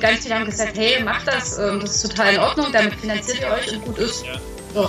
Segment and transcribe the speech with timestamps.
[0.00, 2.94] Und ganz viele haben gesagt, hey, macht das, ähm, das ist total in Ordnung, damit
[2.94, 4.24] finanziert ihr euch und gut ist.
[4.24, 4.40] Ja.
[4.72, 4.88] So.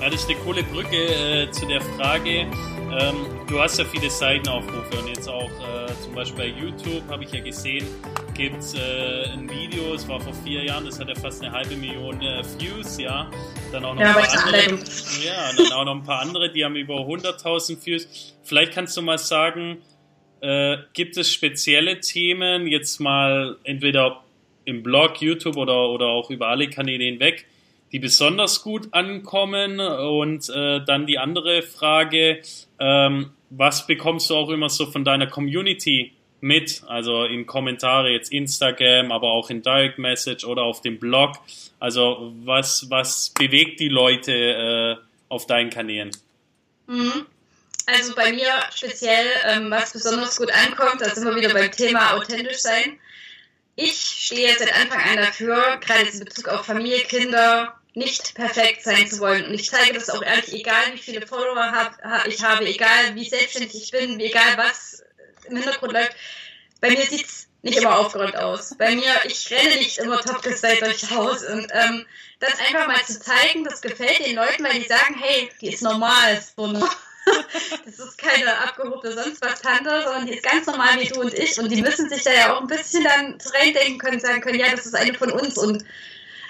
[0.00, 2.30] Ja, das ist eine coole Brücke äh, zu der Frage.
[2.30, 7.22] Ähm, du hast ja viele Seitenaufrufe und jetzt auch äh, zum Beispiel bei YouTube habe
[7.22, 7.86] ich ja gesehen,
[8.34, 11.52] gibt es äh, ein Video, es war vor vier Jahren, das hat ja fast eine
[11.52, 13.30] halbe Million äh, Views, ja.
[13.70, 14.78] Dann auch noch ja, ein paar andere,
[15.24, 18.34] ja, dann auch noch ein paar andere, die haben über 100.000 Views.
[18.42, 19.78] Vielleicht kannst du mal sagen,
[20.40, 24.22] äh, gibt es spezielle Themen, jetzt mal entweder
[24.64, 27.46] im Blog, YouTube oder, oder auch über alle Kanäle hinweg,
[27.92, 29.80] die besonders gut ankommen?
[29.80, 32.42] Und äh, dann die andere Frage,
[32.78, 36.82] ähm, was bekommst du auch immer so von deiner Community mit?
[36.86, 41.36] Also in Kommentare, jetzt Instagram, aber auch in Direct Message oder auf dem Blog.
[41.78, 44.96] Also was, was bewegt die Leute äh,
[45.28, 46.10] auf deinen Kanälen?
[46.86, 47.26] Mhm.
[47.86, 52.14] Also bei mir speziell, ähm, was besonders gut ankommt, da sind wir wieder beim Thema
[52.14, 52.98] authentisch sein.
[53.76, 59.08] Ich stehe seit Anfang an dafür, gerade in Bezug auf Familie, Kinder, nicht perfekt sein
[59.08, 59.46] zu wollen.
[59.46, 63.28] Und ich zeige das auch ehrlich, egal wie viele Follower hab, ich habe, egal wie
[63.28, 65.04] selbstständig ich bin, egal was
[65.48, 66.16] im Hintergrund läuft.
[66.80, 68.74] Bei mir sieht es nicht immer aufgeräumt aus.
[68.76, 71.42] Bei mir, ich renne nicht immer topgestylt durchs Haus.
[71.44, 72.06] Und ähm,
[72.40, 75.82] das einfach mal zu zeigen, das gefällt den Leuten, weil die sagen, hey, die ist
[75.82, 76.42] normal.
[76.56, 76.86] So, ne?
[77.84, 81.34] das ist keine abgehobene sonst was Tante, sondern die ist ganz normal wie du und
[81.34, 81.58] ich.
[81.58, 84.70] Und die müssen sich da ja auch ein bisschen dann reindenken können, sagen können, ja,
[84.70, 85.58] das ist eine von uns.
[85.58, 85.84] Und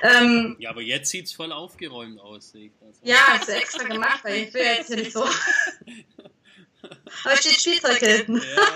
[0.02, 2.52] ähm, ja, aber jetzt sieht es voll aufgeräumt aus.
[2.54, 2.68] Also.
[3.02, 5.26] Ja, hast du extra gemacht, weil ich will jetzt hier nicht so.
[7.24, 8.36] aber steht Spielzeug hinten.
[8.36, 8.72] Ja,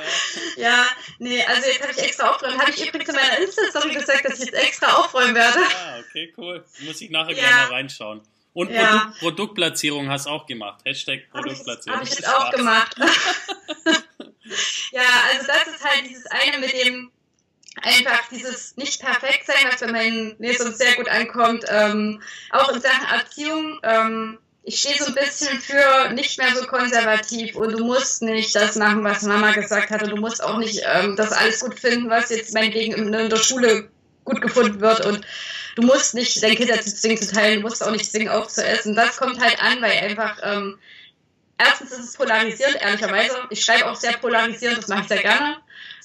[0.57, 0.87] ja.
[1.19, 2.59] nee, also jetzt habe ich extra aufgeräumt.
[2.59, 5.59] Habe ich übrigens in meiner Insta-Story gesagt, dass ich jetzt extra aufräumen werde.
[5.59, 6.65] Ah, okay, cool.
[6.81, 7.43] Muss ich nachher ja.
[7.43, 8.23] gleich mal reinschauen.
[8.53, 8.99] Und ja.
[8.99, 10.81] Produkt, Produktplatzierung hast du auch gemacht.
[10.85, 12.01] Hashtag Produktplatzierung.
[12.01, 12.97] Habe ich, hab ich jetzt auch gemacht.
[14.93, 15.03] ja,
[15.33, 17.11] also das ist halt dieses eine mit dem
[17.83, 22.81] einfach dieses nicht perfekt sein, was bei meinen Lesern sehr gut ankommt, ähm, auch in
[22.81, 23.79] Sachen Erziehung.
[23.83, 28.55] Ähm, ich stehe so ein bisschen für nicht mehr so konservativ und du musst nicht
[28.55, 31.79] das machen, was Mama gesagt hat und du musst auch nicht ähm, das alles gut
[31.79, 33.89] finden, was jetzt meinetwegen in, in der Schule
[34.25, 35.25] gut gefunden wird und
[35.77, 38.95] du musst nicht dein Kind dazu zwingen zu teilen, du musst auch nicht zwingen aufzuessen.
[38.95, 40.79] Das kommt halt an, weil einfach ähm,
[41.59, 43.37] erstens ist es polarisierend, ehrlicherweise.
[43.51, 45.57] Ich schreibe auch sehr polarisierend, das mache ich sehr gerne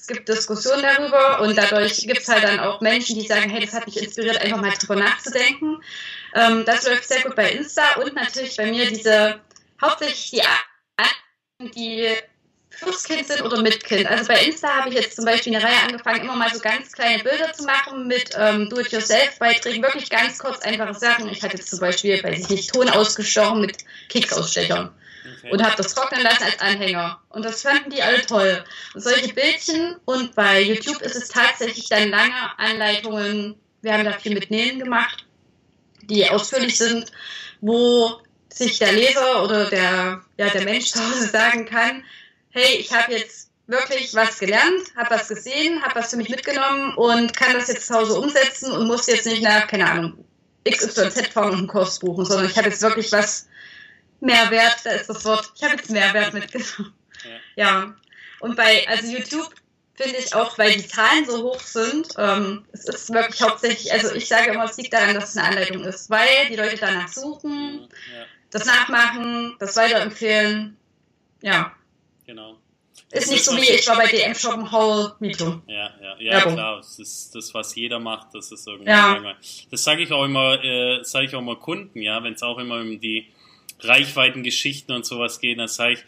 [0.08, 3.64] es gibt Diskussionen darüber und dadurch gibt es halt dann auch Menschen, die sagen, hey,
[3.64, 5.82] das hat mich inspiriert, einfach mal drüber nachzudenken.
[6.34, 9.40] Ähm, das läuft sehr gut bei Insta und natürlich bei mir diese,
[9.82, 12.08] hauptsächlich die, die
[12.76, 14.06] fürs Kind sind oder mit Kind.
[14.06, 16.92] Also bei Insta habe ich jetzt zum Beispiel eine Reihe angefangen, immer mal so ganz
[16.92, 21.30] kleine Bilder zu machen mit ähm, Do-it-yourself-Beiträgen, wirklich ganz kurz einfache Sachen.
[21.30, 23.78] Ich hatte jetzt zum Beispiel, weiß ich nicht, Ton ausgestochen mit
[24.08, 24.90] Keksausstechern
[25.38, 25.50] okay.
[25.50, 27.20] und habe das trocknen lassen als Anhänger.
[27.30, 28.62] Und das fanden die alle toll.
[28.94, 33.56] Und solche Bildchen und bei YouTube ist es tatsächlich dann lange Anleitungen.
[33.80, 35.24] Wir haben da viel mit Nähen gemacht,
[36.02, 37.10] die ausführlich sind,
[37.60, 38.20] wo
[38.52, 42.04] sich der Leser oder der, ja, der Mensch zu Hause sagen kann,
[42.56, 46.94] hey, ich habe jetzt wirklich was gelernt, habe was gesehen, habe was für mich mitgenommen
[46.94, 50.24] und kann das jetzt zu Hause umsetzen und muss jetzt nicht nach, keine Ahnung,
[50.68, 53.48] XYZ fahren und einen Kurs buchen, sondern ich habe jetzt wirklich was
[54.20, 55.52] Mehrwert, da ist das Wort.
[55.54, 56.94] Ich habe jetzt Mehrwert mitgenommen.
[57.56, 57.94] Ja.
[58.40, 59.52] Und bei, also YouTube
[59.94, 64.14] finde ich auch, weil die Zahlen so hoch sind, ähm, es ist wirklich hauptsächlich, also
[64.14, 67.08] ich sage immer, es liegt daran, dass es eine Anleitung ist, weil die Leute danach
[67.08, 68.24] suchen, ja.
[68.50, 70.76] das nachmachen, das weiterempfehlen.
[71.42, 71.75] Ja.
[72.26, 72.56] Genau.
[73.12, 75.62] Ist nicht so wie ich war bei DM Shoppen Hall Mietung.
[75.66, 76.54] Ja, ja, ja, Werbung.
[76.54, 76.76] klar.
[76.78, 78.28] Das ist das, was jeder macht.
[78.34, 78.90] Das ist irgendwie.
[78.90, 79.34] Ja.
[79.70, 82.58] Das sage ich auch immer, äh, sage ich auch immer Kunden, ja, wenn es auch
[82.58, 83.26] immer um die
[83.80, 86.04] Reichweitengeschichten und sowas gehen, dann sage ich,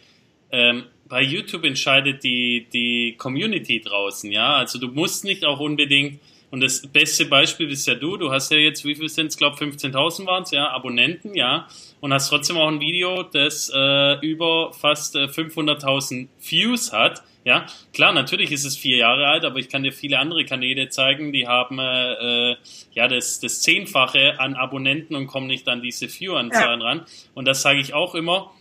[0.51, 4.55] ähm, bei YouTube entscheidet die, die Community draußen, ja.
[4.55, 6.19] Also du musst nicht auch unbedingt,
[6.51, 9.37] und das beste Beispiel bist ja du, du hast ja jetzt, wie viel sind es,
[9.37, 11.67] glaube 15.000 waren es, ja, Abonnenten, ja,
[11.99, 17.65] und hast trotzdem auch ein Video, das äh, über fast äh, 500.000 Views hat, ja,
[17.93, 21.31] klar, natürlich ist es vier Jahre alt, aber ich kann dir viele andere Kanäle zeigen,
[21.31, 22.57] die haben äh, äh,
[22.91, 26.85] ja das, das Zehnfache an Abonnenten und kommen nicht an diese View-Anzahlen ja.
[26.85, 27.05] ran.
[27.33, 28.51] Und das sage ich auch immer.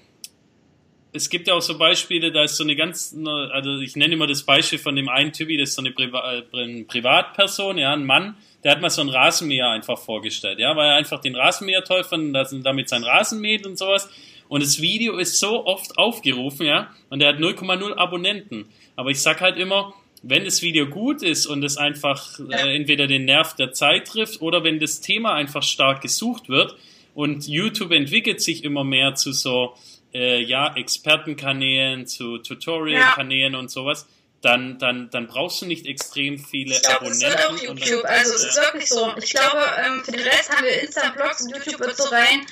[1.12, 3.16] Es gibt ja auch so Beispiele, da ist so eine ganz,
[3.50, 6.34] also ich nenne immer das Beispiel von dem einen Typi, das ist so eine Priva
[6.34, 10.88] äh, Privatperson, ja, ein Mann, der hat mal so ein Rasenmäher einfach vorgestellt, ja, weil
[10.88, 14.08] er einfach den Rasenmäher toll fand und damit sein Rasen mäht und sowas.
[14.48, 18.66] Und das Video ist so oft aufgerufen, ja, und er hat 0,0 Abonnenten.
[18.96, 23.06] Aber ich sag halt immer, wenn das Video gut ist und es einfach äh, entweder
[23.06, 26.76] den Nerv der Zeit trifft oder wenn das Thema einfach stark gesucht wird
[27.14, 29.74] und YouTube entwickelt sich immer mehr zu so,
[30.14, 33.58] äh, ja, Expertenkanälen, zu Tutorial-Kanälen ja.
[33.58, 34.06] und sowas,
[34.40, 37.20] dann, dann, dann brauchst du nicht extrem viele ich glaub, Abonnenten.
[37.22, 38.02] Das wird auch YouTube.
[38.02, 39.12] Dann, also es ist wirklich so.
[39.16, 42.46] Ich glaube, ähm, für den Rest haben wir Insta-Blogs und YouTube wird so rein.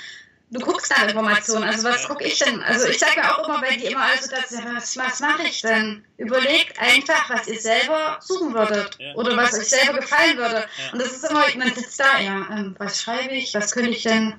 [0.51, 1.65] Du guckst nach Informationen.
[1.65, 2.09] Also was ja.
[2.09, 2.63] gucke ich denn?
[2.63, 5.61] Also ich sage mir auch immer, weil die immer also das, was, was mache ich
[5.61, 6.05] denn?
[6.19, 9.15] Überlegt einfach, was ihr selber suchen würdet ja.
[9.15, 10.57] oder was euch selber gefallen würde.
[10.57, 10.93] Ja.
[10.93, 14.05] Und das ist immer, man sitzt da, ja, ähm, was schreibe ich, was könnte ich
[14.05, 14.35] denn?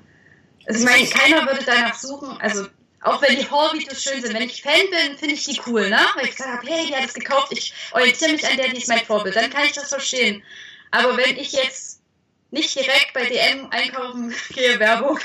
[0.65, 2.37] Also ich meine, keiner würde danach suchen.
[2.39, 2.67] Also
[3.07, 4.33] auch wenn die Haul-Videos schön sind.
[4.33, 5.99] Wenn ich Fan bin, finde ich die cool, ne?
[6.15, 8.77] Weil ich gesagt habe, hey, die hat es gekauft, ich orientiere mich an der, die
[8.77, 9.35] ist mein Vorbild.
[9.35, 10.43] Dann kann ich das verstehen.
[10.91, 12.01] Aber wenn ich jetzt
[12.51, 15.19] nicht direkt bei DM einkaufen gehe, Werbung,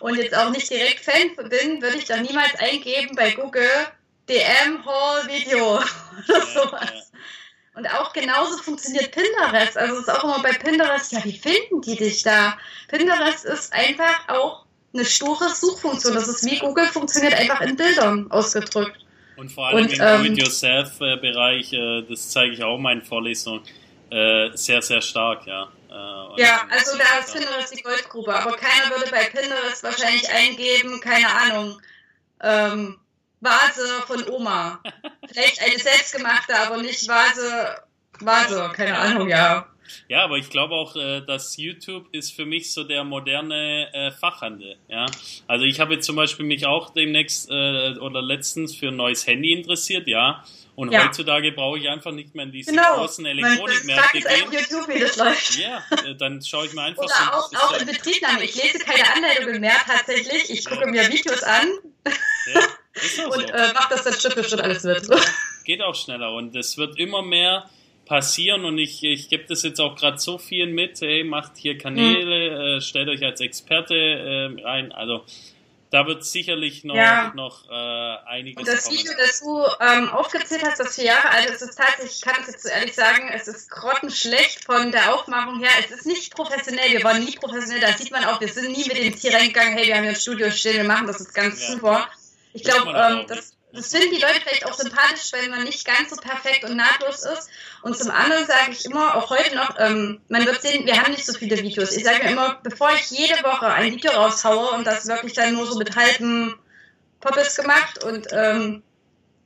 [0.00, 3.86] und jetzt auch nicht direkt Fan bin, würde ich doch niemals eingeben bei Google
[4.28, 5.76] DM Haul Video
[6.28, 7.12] oder sowas.
[7.74, 9.76] Und auch genauso funktioniert Pinterest.
[9.76, 12.58] Also es ist auch immer bei Pinterest, ja, wie finden die dich da?
[12.88, 16.14] Pinterest ist einfach auch eine sture Suchfunktion.
[16.14, 18.98] Das ist wie Google funktioniert einfach in Bildern ausgedrückt.
[19.36, 23.62] Und vor allem und, im ähm, Do-it-yourself-Bereich, äh, das zeige ich auch in meinen Vorlesungen,
[24.10, 25.70] äh, sehr, sehr stark, ja.
[25.88, 31.00] Äh, ja, also da ist Pinterest die Goldgrube, aber keiner würde bei Pinterest wahrscheinlich eingeben,
[31.00, 31.80] keine Ahnung,
[32.42, 32.98] ähm,
[33.40, 34.80] Vase von Oma.
[35.32, 37.82] Vielleicht eine selbstgemachte, aber nicht Vase,
[38.20, 39.66] Vase, keine Ahnung, ja.
[40.08, 44.10] Ja, aber ich glaube auch, äh, dass YouTube ist für mich so der moderne äh,
[44.10, 44.76] Fachhandel.
[44.88, 45.06] Ja,
[45.46, 49.26] also ich habe jetzt zum Beispiel mich auch demnächst äh, oder letztens für ein neues
[49.26, 50.44] Handy interessiert, ja.
[50.76, 51.04] Und ja.
[51.04, 52.96] heutzutage brauche ich einfach nicht mehr in diese genau.
[52.96, 54.50] großen Elektronikmärkte gehen.
[54.50, 55.58] YouTube, wie das läuft.
[55.58, 55.82] Ja,
[56.14, 57.14] dann schaue ich mir einfach Oder
[57.50, 57.56] so.
[57.58, 58.44] auch, auch in Betriebnahme.
[58.44, 60.48] Ich lese keine Anleitungen mehr tatsächlich.
[60.48, 61.68] Ich gucke mir Videos an.
[62.54, 62.60] Ja,
[63.26, 63.52] und so.
[63.52, 65.06] äh, mache das dann Schritt für Schritt alles wird.
[65.64, 67.68] Geht auch schneller und es wird immer mehr
[68.10, 71.78] passieren und ich, ich gebe das jetzt auch gerade so vielen mit, hey, macht hier
[71.78, 72.78] Kanäle, mhm.
[72.78, 74.90] äh, stellt euch als Experte äh, rein.
[74.90, 75.24] Also
[75.90, 77.30] da wird sicherlich noch, ja.
[77.36, 78.98] noch äh, einiges Und das kommen.
[78.98, 82.34] Video, das du ähm, aufgezählt hast, das vier Jahre alt ist, ist tatsächlich, ich kann
[82.40, 85.70] es jetzt so ehrlich sagen, es ist grottenschlecht von der Aufmachung her.
[85.78, 88.88] Es ist nicht professionell, wir waren nie professionell, da sieht man auch, wir sind nie
[88.88, 91.32] mit dem Tier reingegangen, hey, wir haben hier ein Studio stehen, wir machen das ist
[91.32, 91.74] ganz ja.
[91.74, 92.08] super.
[92.54, 96.10] Ich glaube, ähm, das das finden die Leute vielleicht auch sympathisch, wenn man nicht ganz
[96.10, 97.50] so perfekt und nahtlos ist.
[97.82, 101.12] Und zum anderen sage ich immer, auch heute noch, ähm, man wird sehen, wir haben
[101.12, 101.92] nicht so viele Videos.
[101.92, 105.54] Ich sage mir immer, bevor ich jede Woche ein Video raushaue und das wirklich dann
[105.54, 106.58] nur so mit halben
[107.20, 108.82] Poppes gemacht und ähm,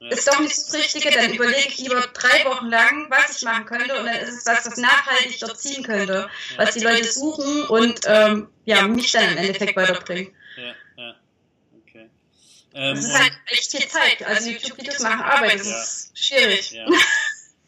[0.01, 0.11] ja.
[0.11, 3.67] ist doch nicht das Richtige, dann überlege ich lieber drei Wochen lang, was ich machen
[3.67, 7.65] könnte und dann ist es was, was nachhaltig dort ziehen könnte, was die Leute suchen
[7.65, 10.35] und ähm, ja, mich dann im Endeffekt weiterbringen.
[10.57, 11.15] Ja.
[12.75, 14.27] Ähm, das ist halt echt viel Zeit.
[14.27, 15.83] Also YouTube-Videos machen Arbeit, das ja.
[15.83, 16.73] ist schwierig.
[16.73, 16.87] Ja.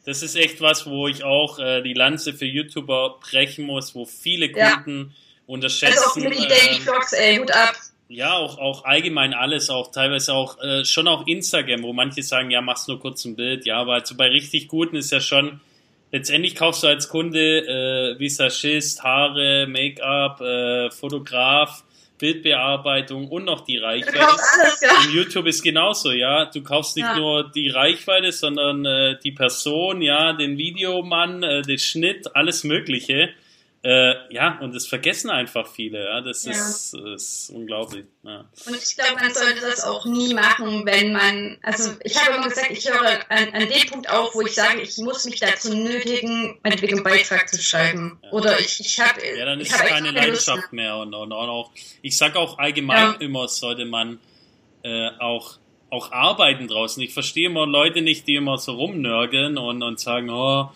[0.04, 4.04] Das ist echt was, wo ich auch äh, die Lanze für YouTuber brechen muss, wo
[4.04, 5.42] viele Kunden ja.
[5.46, 5.98] unterschätzen.
[5.98, 7.74] Also auch mit die Daily Vlogs, ey, Hut ab.
[8.08, 12.52] Ja, auch, auch allgemein alles, auch teilweise auch äh, schon auch Instagram, wo manche sagen,
[12.52, 15.60] ja, machst nur kurz ein Bild, ja, aber also bei richtig guten ist ja schon,
[16.12, 21.82] letztendlich kaufst du als Kunde äh, Visagist, Haare, Make-up, äh, Fotograf,
[22.18, 24.20] Bildbearbeitung und noch die Reichweite.
[24.20, 24.98] Alles, ja.
[24.98, 26.46] Und YouTube ist genauso, ja.
[26.46, 27.16] Du kaufst nicht ja.
[27.16, 33.30] nur die Reichweite, sondern äh, die Person, ja, den Videomann, äh, den Schnitt, alles Mögliche.
[33.86, 36.04] Äh, ja, und das vergessen einfach viele.
[36.04, 36.50] Ja, das ja.
[36.50, 38.04] Ist, ist unglaublich.
[38.24, 38.44] Ja.
[38.66, 42.48] Und ich glaube, man sollte das auch nie machen, wenn man, also ich habe immer
[42.48, 45.72] gesagt, ich höre an, an dem Punkt auf, wo ich sage, ich muss mich dazu
[45.72, 48.18] nötigen, meinetwegen einen Beitrag zu schreiben.
[48.24, 48.32] Ja.
[48.32, 49.20] Oder ich, ich habe.
[49.24, 50.96] Ja, dann ist es keine Leidenschaft mehr.
[50.96, 51.70] Und, und, und auch,
[52.02, 54.18] ich sage auch allgemein immer, sollte man
[54.82, 55.58] äh, auch
[55.90, 57.00] auch arbeiten draußen.
[57.04, 60.70] Ich verstehe immer Leute nicht, die immer so rumnörgeln und, und sagen, oh,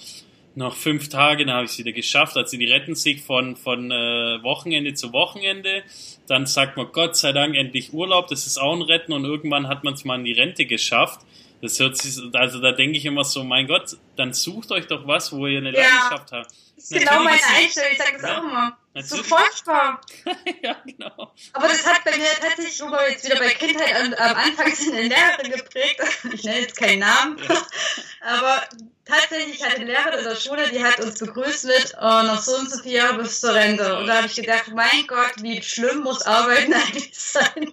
[0.55, 2.37] noch fünf Tage, dann habe ich es wieder geschafft.
[2.37, 5.83] Also die retten sich von, von äh, Wochenende zu Wochenende.
[6.27, 9.69] Dann sagt man Gott sei Dank endlich Urlaub, das ist auch ein Retten und irgendwann
[9.69, 11.21] hat man es mal in die Rente geschafft.
[11.63, 15.07] Das hört sich, also da denke ich immer so, mein Gott, dann sucht euch doch
[15.07, 16.51] was, wo ihr eine ja, Leidenschaft habt.
[16.77, 18.79] Das ist genau meine Einstellung, ich sage das ja, auch immer.
[18.95, 20.01] So furchtbar.
[20.63, 21.33] ja, genau.
[21.53, 24.75] Aber das hat bei mir tatsächlich, wo wir jetzt wieder bei Kindheit am, am Anfang
[24.75, 26.01] sind, eine Lehrerin geprägt.
[26.33, 27.39] Ich nenne jetzt keinen Namen.
[27.39, 27.67] Ja.
[28.23, 28.63] Aber
[29.05, 32.57] tatsächlich hatte eine Lehrerin in der Schule, die hat uns begrüßt mit, oh, noch so
[32.57, 33.97] und so vier Jahre bis zur Rente.
[33.97, 37.73] Und da habe ich gedacht, mein Gott, wie schlimm muss Arbeiten eigentlich sein.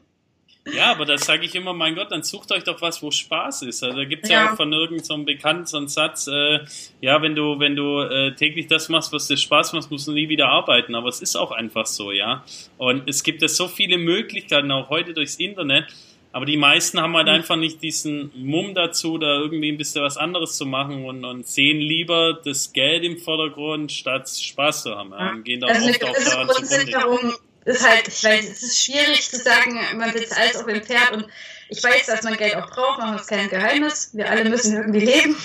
[0.74, 3.64] Ja, aber da sage ich immer, mein Gott, dann sucht euch doch was, wo Spaß
[3.64, 3.84] ist.
[3.84, 4.46] Also da gibt es ja.
[4.46, 4.52] ja.
[4.52, 6.60] auch von irgendeinem so Bekannten so einen Satz, äh,
[7.02, 10.12] ja, wenn du, wenn du äh, täglich das machst, was dir Spaß macht, musst du
[10.12, 10.96] nie wieder arbeiten.
[10.96, 12.44] Aber es ist auch einfach so, ja.
[12.78, 15.86] Und es gibt ja so viele Möglichkeiten, auch heute durchs Internet.
[16.34, 17.34] Aber die meisten haben halt mhm.
[17.34, 21.48] einfach nicht diesen Mumm dazu, da irgendwie ein bisschen was anderes zu machen und, und
[21.48, 25.12] sehen lieber das Geld im Vordergrund, statt Spaß zu haben.
[25.12, 25.34] Ja.
[25.38, 29.38] Gehen da also oft auch daran zugrunde ist halt, ich weiß, es ist schwierig zu
[29.38, 31.28] sagen, man sitzt alles auf dem Pferd und
[31.70, 34.12] Ich weiß, dass man Geld auch braucht, machen uns kein Geheimnis.
[34.14, 35.36] Wir alle müssen irgendwie leben.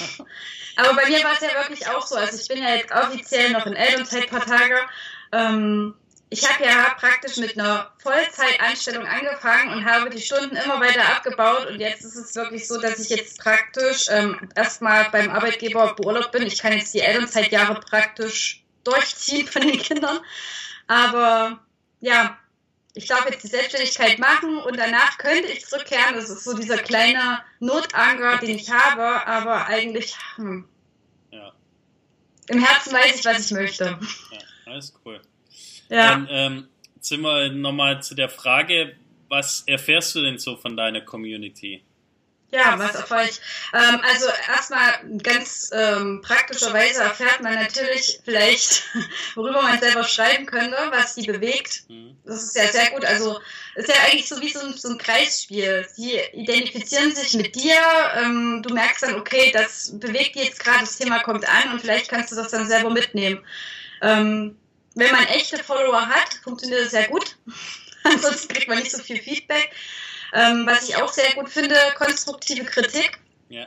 [0.76, 2.14] Aber bei mir war es ja wirklich auch so.
[2.17, 4.76] Also ich bin ja jetzt offiziell noch in Elternzeit ein paar Tage.
[5.33, 5.95] Ähm,
[6.31, 11.67] ich habe ja praktisch mit einer Vollzeitanstellung angefangen und habe die Stunden immer weiter abgebaut
[11.67, 16.33] und jetzt ist es wirklich so, dass ich jetzt praktisch ähm, erstmal beim Arbeitgeber beurlaubt
[16.33, 16.47] bin.
[16.47, 20.21] Ich kann jetzt die Elternzeitjahre praktisch durchziehen von den Kindern.
[20.87, 21.61] Aber
[22.02, 22.37] ja,
[22.94, 26.14] ich darf jetzt die Selbstständigkeit machen und danach könnte ich zurückkehren.
[26.14, 30.68] Das ist so dieser kleine Notanker, den ich habe, aber eigentlich hm,
[31.30, 31.52] ja.
[32.49, 33.99] im Herzen weiß ich, was ich möchte.
[34.30, 35.23] Ja, alles cool.
[35.88, 36.11] Ja.
[36.11, 36.68] Dann ähm,
[37.00, 38.97] sind wir nochmal zu der Frage,
[39.28, 41.82] was erfährst du denn so von deiner Community?
[42.52, 43.40] Ja, was erfahre ich?
[43.73, 44.92] Ähm, also erstmal
[45.23, 48.85] ganz ähm, praktischerweise erfährt man natürlich vielleicht,
[49.35, 51.85] worüber man selber schreiben könnte, was die bewegt.
[51.88, 52.14] Mhm.
[52.26, 53.06] Das ist ja sehr gut.
[53.06, 53.40] Also
[53.75, 55.87] ist ja eigentlich so wie so ein, so ein Kreisspiel.
[55.97, 57.78] Die identifizieren sich mit dir.
[58.16, 62.11] Ähm, du merkst dann, okay, das bewegt jetzt gerade, das Thema kommt an und vielleicht
[62.11, 63.42] kannst du das dann selber mitnehmen.
[64.02, 64.59] Ähm,
[64.94, 67.35] wenn man echte Follower hat, funktioniert das sehr gut.
[68.04, 69.71] Ansonsten kriegt man nicht so viel Feedback.
[70.32, 73.18] Ähm, was ich auch sehr gut finde, konstruktive Kritik.
[73.48, 73.66] Ja.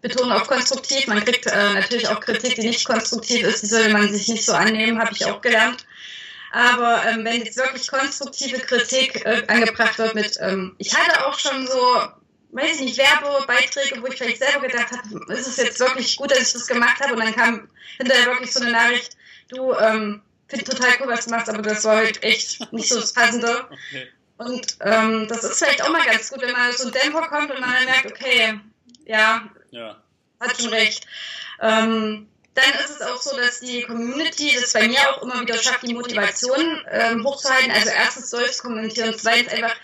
[0.00, 1.06] Betonung auf konstruktiv.
[1.06, 4.44] Man kriegt äh, natürlich auch Kritik, die nicht konstruktiv ist, die sollte man sich nicht
[4.44, 5.84] so annehmen, habe ich auch gelernt.
[6.50, 11.38] Aber ähm, wenn jetzt wirklich konstruktive Kritik äh, angebracht wird mit, ähm, ich hatte auch
[11.38, 12.02] schon so,
[12.52, 16.30] weiß ich nicht, Werbebeiträge, wo ich vielleicht selber gedacht habe, ist es jetzt wirklich gut,
[16.30, 17.14] dass ich das gemacht habe?
[17.14, 19.16] Und dann kam hinterher wirklich so eine Nachricht,
[19.48, 22.98] du, ähm, finde total cool, was du machst, aber das war halt echt nicht so
[22.98, 23.66] das Passende.
[23.66, 24.08] Okay.
[24.38, 27.50] Und ähm, das ist vielleicht auch mal ganz gut, wenn man so ein Dämpfer kommt
[27.50, 28.60] und man dann merkt, okay,
[29.04, 30.00] ja, ja.
[30.40, 31.06] hat schon recht.
[31.60, 35.58] Ähm, dann ist es auch so, dass die Community das bei mir auch immer wieder
[35.58, 37.70] schafft, die Motivation ähm, hochzuhalten.
[37.70, 39.74] Also erstens durchs Kommentieren, zweitens einfach,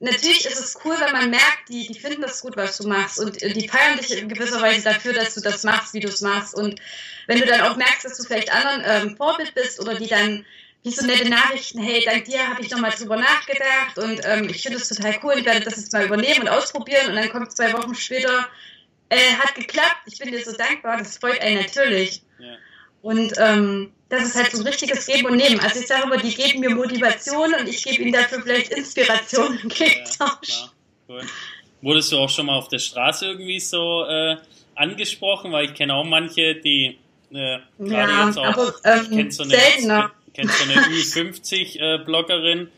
[0.00, 3.20] natürlich ist es cool, wenn man merkt, die, die finden das gut, was du machst
[3.20, 6.20] und die feiern dich in gewisser Weise dafür, dass du das machst, wie du es
[6.20, 6.54] machst.
[6.54, 6.80] Und
[7.28, 10.44] wenn du dann auch merkst, dass du vielleicht anderen ähm, Vorbild bist oder die dann
[10.82, 14.62] wie so nette Nachrichten, hey, dank dir habe ich nochmal drüber nachgedacht und ähm, ich
[14.62, 17.52] finde es total cool, ich werde das jetzt mal übernehmen und ausprobieren und dann kommt
[17.52, 18.48] zwei Wochen später,
[19.08, 22.22] äh, hat geklappt, ich bin dir so dankbar, das freut einen natürlich.
[22.38, 22.56] Ja.
[23.02, 25.58] Und ähm, das ist halt so ein richtiges Geben und Nehmen.
[25.60, 29.58] Also ich sage immer, die geben mir Motivation und ich gebe ihnen dafür vielleicht Inspiration
[29.62, 30.48] im Gegentausch.
[30.48, 30.72] Ja,
[31.08, 31.22] cool.
[31.80, 34.36] Wurdest du auch schon mal auf der Straße irgendwie so äh,
[34.76, 35.50] angesprochen?
[35.50, 36.98] Weil ich kenne auch manche, die
[37.30, 42.68] äh, gerade ja, jetzt auch, aber, ähm, kennst du eine, seltener kennst du eine Ü50-Bloggerin,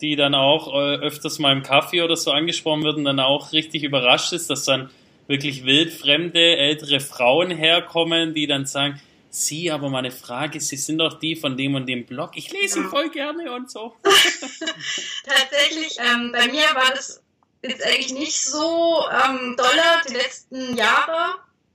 [0.00, 3.52] die dann auch äh, öfters mal im Kaffee oder so angesprochen wird und dann auch
[3.52, 4.90] richtig überrascht ist, dass dann
[5.26, 11.18] wirklich wildfremde ältere Frauen herkommen, die dann sagen, Sie, aber meine Frage, Sie sind doch
[11.18, 12.32] die von dem und dem Blog.
[12.36, 12.88] Ich lese ja.
[12.88, 13.96] voll gerne und so.
[14.04, 17.20] Tatsächlich, ähm, bei mir war das
[17.60, 21.34] jetzt eigentlich nicht so ähm, dolle die letzten Jahre.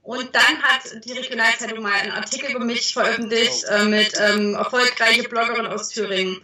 [0.09, 5.29] Und dann hat die Regionalzeitung mal einen Artikel über mich veröffentlicht äh, mit ähm, erfolgreiche
[5.29, 6.41] Bloggerin aus Thüringen.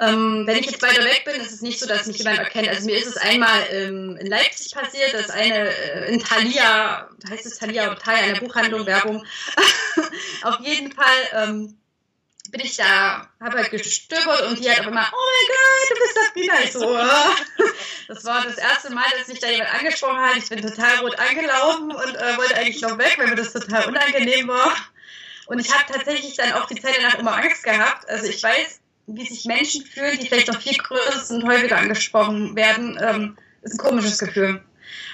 [0.00, 2.68] Ähm, wenn ich jetzt weiter weg bin, ist es nicht so, dass mich jemand erkennt.
[2.68, 7.46] Also mir ist es einmal ähm, in Leipzig passiert, dass eine äh, in Thalia, heißt
[7.46, 9.24] es Thalia oder Thalia, eine Buchhandlung, Werbung,
[10.42, 11.04] auf jeden Fall
[11.34, 11.78] ähm,
[12.50, 15.94] bin ich da, habe halt gestöbert und die hat aber immer, oh mein Gott, du
[16.02, 16.60] bist Sabrina.
[16.64, 16.98] Ich so.
[18.10, 20.36] das war das erste Mal, dass mich da jemand angesprochen hat.
[20.36, 23.86] Ich bin total rot angelaufen und äh, wollte eigentlich noch weg, weil mir das total
[23.86, 24.74] unangenehm war.
[25.46, 28.08] Und ich habe tatsächlich dann auch die Zeit danach immer Angst gehabt.
[28.08, 32.56] Also ich weiß, wie sich Menschen fühlen, die vielleicht noch viel größer sind, häufiger angesprochen
[32.56, 32.98] werden.
[33.00, 34.60] Ähm, ist ein komisches Gefühl.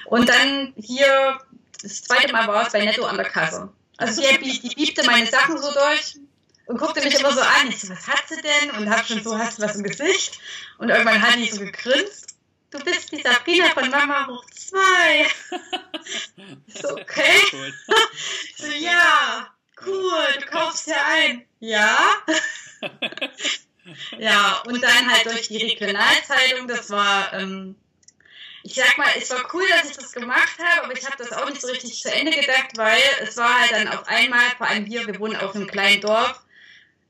[0.07, 1.39] Und dann hier,
[1.83, 3.69] das zweite Mal war es bei Netto an der Kasse.
[3.99, 6.17] Also die, die biebte meine Sachen so durch
[6.65, 7.69] und guckte mich immer so an.
[7.69, 8.71] Ich so, was hat sie denn?
[8.71, 10.39] Und hab schon so, hast du was im Gesicht?
[10.79, 12.26] Und irgendwann hat die so gegrinst.
[12.71, 15.27] Du bist die Sabrina von Mama hoch zwei.
[16.67, 17.41] so, okay.
[17.53, 17.75] Cool.
[18.57, 19.55] so, ja,
[19.87, 21.47] cool, du kaufst ja ein.
[21.61, 21.97] Ja.
[24.19, 27.77] ja, und dann halt durch die Regionalzeitung, das war, ähm,
[28.65, 31.33] ich sag mal, es war cool, dass ich das gemacht habe, aber ich habe das
[31.33, 34.67] auch nicht so richtig zu Ende gedacht, weil es war halt dann auf einmal, vor
[34.67, 36.45] allem wir, wir wohnen auf einem kleinen Dorf,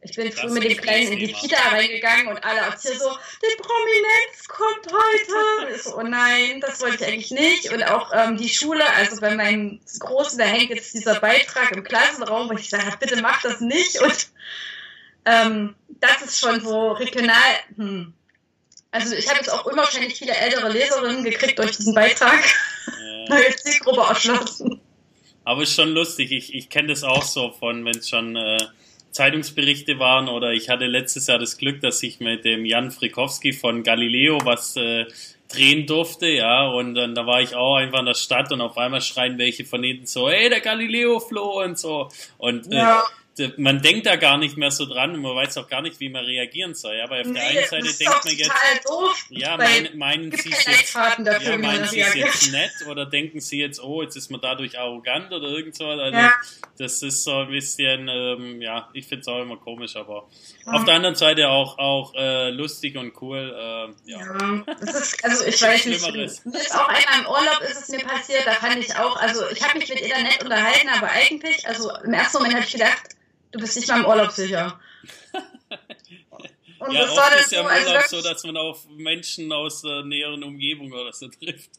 [0.08, 3.10] ich bin früh mit dem Kleinen in die Kita reingegangen und alle erzählen so,
[3.42, 5.74] die Prominenz kommt heute.
[5.74, 7.72] Ich so, oh nein, das wollte ich eigentlich nicht.
[7.72, 11.82] Und auch ähm, die Schule, also bei meinem Großen, da hängt jetzt dieser Beitrag im
[11.82, 14.00] Klassenraum, wo ich sage, bitte mach das nicht.
[14.00, 14.28] Und
[15.24, 17.34] ähm, das ist schon so regional.
[17.76, 18.14] Hm.
[18.92, 22.44] Also ich habe jetzt auch unwahrscheinlich viele ältere Leserinnen gekriegt durch diesen Beitrag.
[22.86, 23.28] Ja.
[23.28, 24.80] Neue Zielgruppe erschlossen.
[25.44, 26.30] Aber ist schon lustig.
[26.30, 28.36] Ich, ich kenne das auch so von, wenn es schon...
[28.36, 28.58] Äh
[29.16, 33.52] Zeitungsberichte waren oder ich hatte letztes Jahr das Glück, dass ich mit dem Jan Frikowski
[33.54, 35.06] von Galileo was äh,
[35.48, 38.76] drehen durfte, ja, und dann da war ich auch einfach in der Stadt und auf
[38.76, 42.08] einmal schreien welche von hinten so, hey, der Galileo floh und so.
[42.36, 42.84] Und äh,
[43.58, 46.08] man denkt da gar nicht mehr so dran und man weiß auch gar nicht, wie
[46.08, 46.98] man reagieren soll.
[47.00, 48.50] Aber auf nee, der einen Seite denkt man jetzt,
[48.86, 53.40] doof, ja, mein, meinen Sie es jetzt, ja, meinen Sie es jetzt nett oder denken
[53.40, 55.86] Sie jetzt, oh, jetzt ist man dadurch arrogant oder irgend so.
[55.86, 56.32] Also ja.
[56.78, 60.28] das ist so ein bisschen, ähm, ja, ich finde es auch immer komisch, aber
[60.64, 60.72] ja.
[60.72, 63.54] auf der anderen Seite auch, auch äh, lustig und cool.
[63.54, 64.64] Äh, ja.
[64.80, 68.46] ist, also ich weiß nicht, mir ist auch einmal im Urlaub ist es mir passiert,
[68.46, 71.90] da fand ich auch, also ich habe mich mit ihr nett unterhalten, aber eigentlich, also
[72.02, 73.16] im ersten Moment habe ich gedacht,
[73.56, 74.78] du bist nicht mal im Urlaub sicher.
[76.78, 80.04] Und ja, das war ist ja im Urlaub so, dass man auf Menschen aus der
[80.04, 81.70] näheren Umgebung oder so trifft.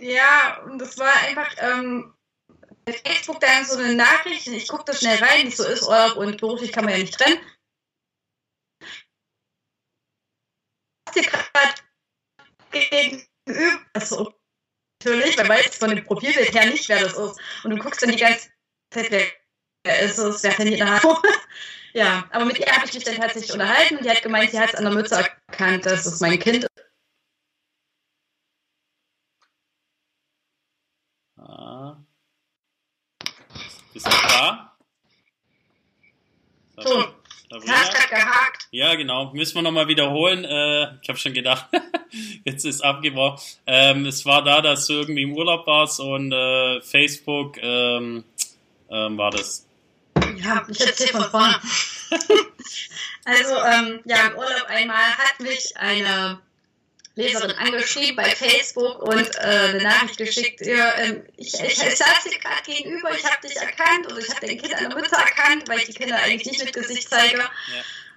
[0.00, 2.12] Ja, und das war einfach, ähm,
[2.84, 6.16] Facebook dann so eine Nachricht, ich gucke da schnell rein, wie es so ist, Urlaub
[6.16, 7.38] und beruflich kann man ja nicht trennen.
[11.06, 11.74] Was dir gerade
[12.72, 14.34] gegenüber, also
[15.00, 17.40] natürlich, weil weiß von dem Profilbild her nicht, wer das ist.
[17.62, 18.50] Und du guckst dann die ganze
[18.92, 19.43] Zeit weg
[19.84, 21.04] ist es, wer trainiert nach
[21.92, 24.58] Ja, aber mit ihr habe ich mich dann tatsächlich unterhalten und die hat gemeint, sie
[24.58, 26.70] hat es an der Mütze erkannt, dass es mein Kind ist.
[31.36, 31.96] Ah.
[33.92, 34.76] Bist du da?
[36.76, 37.04] So,
[37.68, 38.68] hast gehakt.
[38.72, 39.32] Ja, genau.
[39.32, 40.44] Müssen wir nochmal wiederholen.
[40.44, 41.68] Äh, ich habe schon gedacht,
[42.44, 43.38] jetzt ist abgebrochen.
[43.66, 48.24] Ähm, es war da, dass du irgendwie im Urlaub warst und äh, Facebook ähm,
[48.90, 49.63] ähm, war das
[50.44, 51.60] ja, ich erzähle von vorne.
[53.24, 56.40] also, ähm, ja, im Urlaub einmal hat mich eine
[57.16, 60.66] Leserin angeschrieben bei Facebook und äh, eine Nachricht geschickt.
[60.66, 64.28] Ja, ähm, ich, ich, ich saß dir gerade gegenüber, ich habe dich erkannt und ich
[64.30, 67.08] habe dein Kind an der Mütze erkannt, weil ich die Kinder eigentlich nicht mit Gesicht
[67.08, 67.38] zeige.
[67.38, 67.48] Ja.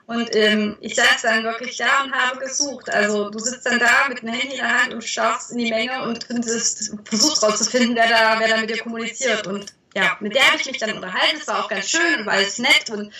[0.08, 2.90] Und ähm, ich saß dann wirklich da und habe gesucht.
[2.90, 5.70] Also du sitzt dann da mit einem Handy in der Hand und schaust in die
[5.70, 9.46] Menge und findest, versuchst rauszufinden, wer da, wer da mit dir kommuniziert.
[9.46, 11.38] Und ja, mit der habe ich mich dann unterhalten.
[11.40, 13.12] Es war auch ganz schön und war alles nett und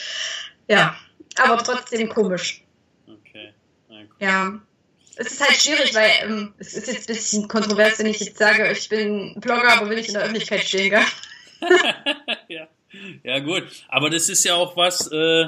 [0.68, 0.96] ja,
[1.38, 2.62] aber trotzdem komisch.
[3.08, 3.54] Okay.
[4.20, 4.60] Ja,
[5.16, 8.38] es ist halt schwierig, weil ähm, es ist jetzt ein bisschen kontrovers, wenn ich jetzt
[8.38, 11.70] sage, ich bin Blogger, aber will ich in der Öffentlichkeit stehen, gell?
[12.48, 12.68] ja.
[13.24, 13.64] ja, gut.
[13.88, 15.46] Aber das ist ja auch was, äh,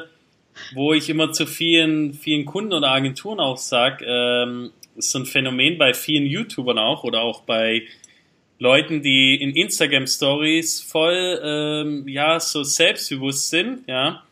[0.73, 5.27] wo ich immer zu vielen, vielen Kunden oder Agenturen auch sage, ähm, ist so ein
[5.27, 7.83] Phänomen bei vielen YouTubern auch oder auch bei
[8.59, 14.23] Leuten, die in Instagram Stories voll, ähm, ja, so selbstbewusst sind, ja,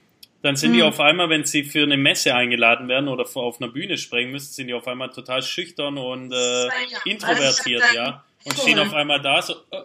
[0.41, 0.75] dann sind mhm.
[0.75, 4.31] die auf einmal, wenn sie für eine Messe eingeladen werden oder auf einer Bühne springen
[4.31, 6.67] müssen, sind die auf einmal total schüchtern und äh,
[7.05, 8.61] introvertiert, also ja, und cool.
[8.61, 9.55] stehen auf einmal da so.
[9.71, 9.81] Äh,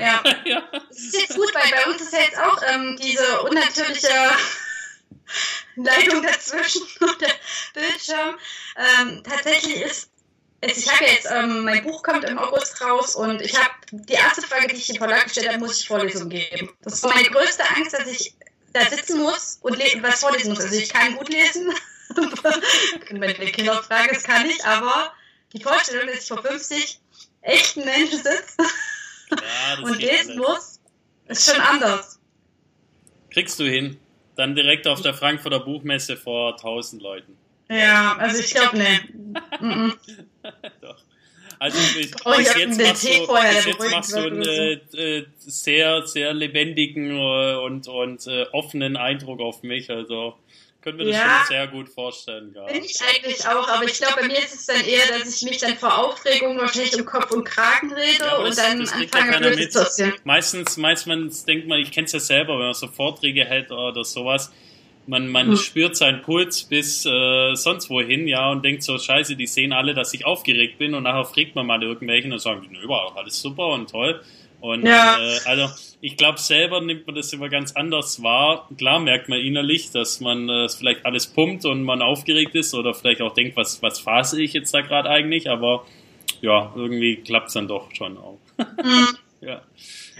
[0.00, 0.22] ja.
[0.44, 0.62] ja.
[0.72, 4.08] Das ist jetzt gut, weil bei uns ist ja jetzt auch ähm, diese unnatürliche
[5.76, 7.34] Leitung dazwischen und der
[7.74, 8.36] Bildschirm.
[8.76, 10.10] Ähm, tatsächlich ist
[10.66, 14.42] ich habe jetzt, ähm, mein Buch kommt im August raus und ich habe die erste
[14.42, 16.70] Frage, die ich dem Verlag gestellt habe, muss ich Vorlesungen geben.
[16.82, 18.34] Das war meine größte Angst, dass ich
[18.72, 20.60] da sitzen muss und was vorlesen muss.
[20.60, 21.72] Also ich kann gut lesen.
[23.10, 25.12] Wenn die Kinder fragen, das kann ich, aber
[25.52, 27.00] die Vorstellung, dass ich vor 50
[27.42, 28.56] echten Menschen sitze
[29.30, 30.80] ja, und lesen muss,
[31.28, 32.18] ist schon anders.
[33.30, 33.98] Kriegst du hin.
[34.36, 37.36] Dann direkt auf der Frankfurter Buchmesse vor 1000 Leuten.
[37.68, 39.94] Ja, also ich glaube, ne.
[41.58, 46.32] Also bis, oh, bis jetzt machst du, bis jetzt machst du einen äh, sehr, sehr
[46.32, 49.90] lebendigen äh, und, und äh, offenen Eindruck auf mich.
[49.90, 50.34] Also
[50.84, 52.52] können wir das ja, schon sehr gut vorstellen.
[52.54, 52.66] Ja.
[52.66, 55.48] Bin ich eigentlich auch, aber ich glaube, bei mir ist es dann eher, dass ich
[55.48, 58.92] mich dann vor Aufregung wahrscheinlich um Kopf und Kragen rede ja, und das, dann das
[58.92, 62.88] anfange ja zu Meistens, meistens denkt man, ich kenne es ja selber, wenn man so
[62.88, 64.52] Vorträge hält oder sowas,
[65.06, 65.56] man, man hm.
[65.56, 69.94] spürt seinen Puls bis äh, sonst wohin, ja, und denkt so, scheiße, die sehen alle,
[69.94, 73.40] dass ich aufgeregt bin und nachher fragt man mal irgendwelchen und sagen, nö, war alles
[73.40, 74.20] super und toll.
[74.60, 75.18] Und ja.
[75.18, 75.68] äh, also
[76.00, 78.68] ich glaube, selber nimmt man das immer ganz anders wahr.
[78.78, 82.94] Klar merkt man innerlich, dass man äh, vielleicht alles pumpt und man aufgeregt ist oder
[82.94, 85.84] vielleicht auch denkt, was, was phase ich jetzt da gerade eigentlich, aber
[86.40, 88.38] ja, irgendwie klappt es dann doch schon auch.
[88.58, 89.08] Mhm.
[89.42, 89.62] ja.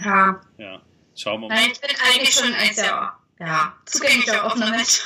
[0.03, 0.41] ja.
[0.59, 0.81] Ja.
[1.15, 1.57] Schauen wir mal.
[1.71, 5.01] Ich bin eigentlich schon ein sehr ja, zugänglicher, offener Mensch.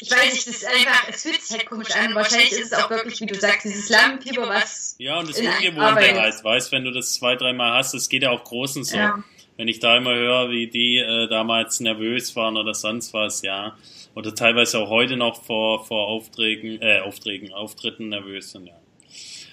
[0.00, 2.14] ich weiß nicht, das ist einfach, es fühlt sich halt komisch an.
[2.14, 4.94] Wahrscheinlich ist es auch wirklich, wie du sagst, dieses Lampenfieber, was.
[4.98, 8.30] Ja, und das Ungewohnte halt, weißt, wenn du das zwei, dreimal hast, das geht ja
[8.30, 8.96] auch Großen so.
[8.96, 9.22] Ja.
[9.56, 13.76] Wenn ich da immer höre, wie die äh, damals nervös waren oder sonst was, ja.
[14.14, 18.79] Oder teilweise auch heute noch vor, vor Aufträgen, äh, Aufträgen, Auftritten nervös sind, ja.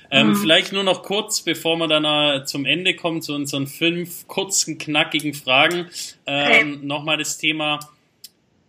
[0.09, 0.35] Ähm, mhm.
[0.37, 4.77] Vielleicht nur noch kurz, bevor wir dann äh, zum Ende kommen, zu unseren fünf kurzen,
[4.77, 5.87] knackigen Fragen.
[6.25, 6.79] Ähm, okay.
[6.85, 7.79] Nochmal das Thema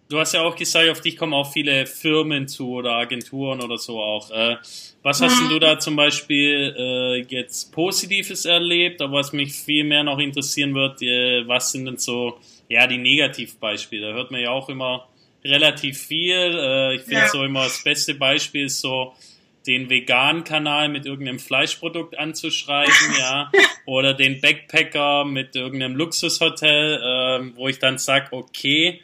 [0.08, 3.78] du hast ja auch gesagt, auf dich kommen auch viele Firmen zu oder Agenturen oder
[3.78, 4.30] so auch.
[4.30, 4.56] Äh,
[5.02, 5.48] was hast mhm.
[5.50, 9.00] du da zum Beispiel äh, jetzt Positives erlebt?
[9.00, 12.98] Aber was mich viel mehr noch interessieren wird, äh, was sind denn so, ja, die
[12.98, 14.08] Negativbeispiele?
[14.08, 15.08] Da hört man ja auch immer
[15.44, 16.34] relativ viel.
[16.34, 17.28] Äh, ich finde ja.
[17.28, 19.14] so immer das beste Beispiel ist so,
[19.68, 23.52] den veganen Kanal mit irgendeinem Fleischprodukt anzuschreiben, ja,
[23.86, 29.00] oder den Backpacker mit irgendeinem Luxushotel, ähm, wo ich dann sage, okay,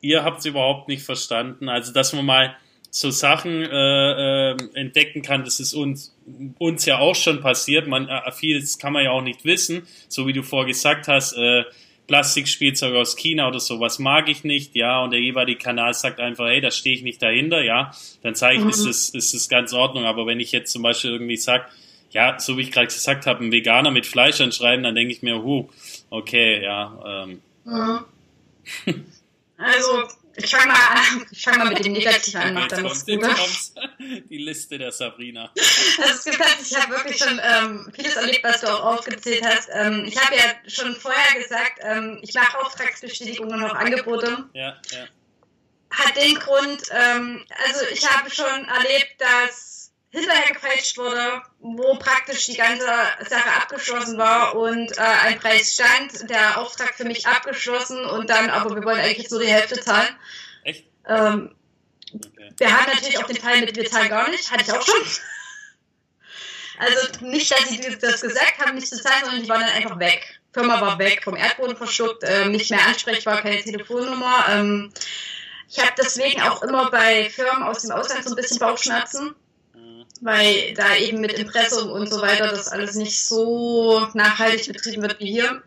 [0.00, 1.68] ihr habt es überhaupt nicht verstanden.
[1.68, 2.56] Also, dass man mal
[2.90, 6.16] so Sachen äh, äh, entdecken kann, das ist uns,
[6.58, 7.86] uns ja auch schon passiert.
[7.86, 11.34] Man, äh, vieles kann man ja auch nicht wissen, so wie du vorher gesagt hast,
[11.34, 11.62] äh,
[12.10, 16.46] Plastikspielzeug aus China oder sowas mag ich nicht, ja, und der jeweilige Kanal sagt einfach,
[16.46, 17.92] hey, da stehe ich nicht dahinter, ja,
[18.22, 18.70] dann zeige ich, mhm.
[18.70, 20.04] ist das, ist das ganz in Ordnung.
[20.06, 21.66] Aber wenn ich jetzt zum Beispiel irgendwie sage,
[22.10, 25.22] ja, so wie ich gerade gesagt habe, ein Veganer mit Fleisch anschreiben, dann denke ich
[25.22, 25.68] mir, huh,
[26.10, 27.24] okay, ja.
[27.28, 27.42] Ähm.
[27.64, 29.04] Mhm.
[29.60, 32.94] Also, ich fange mal an, ich fange mal mit dem Negativen an, macht dann noch
[33.98, 35.50] Die Liste der Sabrina.
[36.00, 39.44] Also es gibt halt, ich habe wirklich schon ähm, vieles erlebt, was du auch aufgezählt
[39.44, 39.68] hast.
[39.72, 44.48] Ähm, ich habe ja schon vorher gesagt, ähm, ich mache Auftragsbestätigungen und auch Angebote.
[44.54, 45.06] Ja, ja.
[45.90, 49.79] Hat den Grund, ähm, also ich habe schon erlebt, dass
[50.10, 56.28] hinterher gefälscht wurde, wo praktisch die ganze Sache abgeschlossen war und äh, ein Preis stand,
[56.28, 60.08] der Auftrag für mich abgeschlossen und dann, aber wir wollen eigentlich nur die Hälfte zahlen.
[60.64, 60.84] Echt?
[61.06, 61.54] Ähm,
[62.12, 62.52] okay.
[62.56, 65.02] Wir haben natürlich auch den Teil mit, wir zahlen gar nicht, hatte ich auch schon.
[66.78, 69.98] Also nicht, dass sie das gesagt haben, nicht zu zahlen, sondern die waren dann einfach
[69.98, 70.40] weg.
[70.52, 74.46] Firma war weg, vom Erdboden verschluckt, äh, nicht mehr ansprechbar, keine Telefonnummer.
[74.48, 74.92] Ähm,
[75.68, 79.36] ich habe deswegen auch immer bei Firmen aus dem Ausland so ein bisschen Bauchschmerzen
[80.20, 85.18] weil da eben mit Impressum und so weiter das alles nicht so nachhaltig betrieben wird
[85.20, 85.62] wie hier.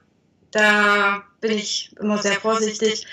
[0.52, 3.08] Da bin ich immer sehr vorsichtig.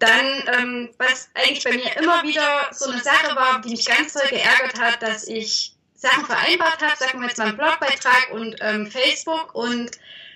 [0.00, 0.26] Dann,
[0.58, 4.28] ähm, was eigentlich bei mir immer wieder so eine Sache war, die mich ganz toll
[4.28, 8.90] geärgert hat, dass ich Sachen vereinbart habe, sagen wir jetzt mal einen Blogbeitrag und ähm,
[8.90, 9.92] Facebook und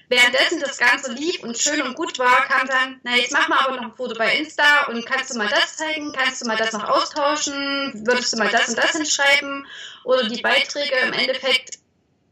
[0.09, 3.59] Währenddessen das Ganze lief und schön und gut war, kam dann, na jetzt mach mal
[3.61, 6.57] aber noch ein Foto bei Insta und kannst du mal das zeigen, kannst du mal
[6.57, 9.67] das noch austauschen, würdest du mal das und das hinschreiben
[10.05, 11.79] oder die Beiträge im Endeffekt,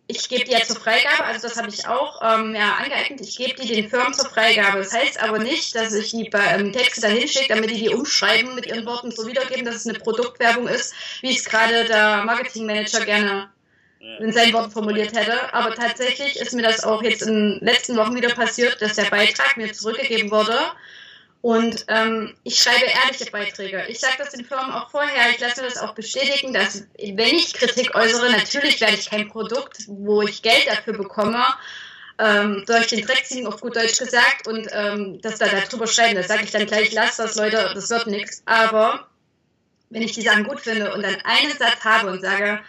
[0.07, 3.37] ich gebe die ja zur Freigabe, also das habe ich auch ähm, ja, angeeignet, ich
[3.37, 4.79] gebe die den Firmen zur Freigabe.
[4.79, 8.55] Das heißt aber nicht, dass ich die ähm, Texte dahin schicke, damit die die umschreiben,
[8.55, 13.05] mit ihren Worten so wiedergeben, dass es eine Produktwerbung ist, wie es gerade der Marketingmanager
[13.07, 13.51] gerne
[14.21, 15.53] in seinen Worten formuliert hätte.
[15.53, 19.11] Aber tatsächlich ist mir das auch jetzt in den letzten Wochen wieder passiert, dass der
[19.11, 20.59] Beitrag mir zurückgegeben wurde.
[21.41, 23.85] Und ähm, ich schreibe ehrliche Beiträge.
[23.89, 27.53] Ich sage das den Firmen auch vorher, ich lasse das auch bestätigen, dass wenn ich
[27.53, 31.45] Kritik äußere, natürlich werde ich kein Produkt, wo ich Geld dafür bekomme,
[32.19, 36.15] ähm, durch den Dreck ziehen, auf gut Deutsch gesagt, und ähm, das da darüber schreiben.
[36.15, 38.43] Das sage ich dann gleich, lasst das, Leute, das wird nichts.
[38.47, 39.07] Aber
[39.91, 42.61] wenn ich die Sachen gut finde und dann einen Satz habe und sage,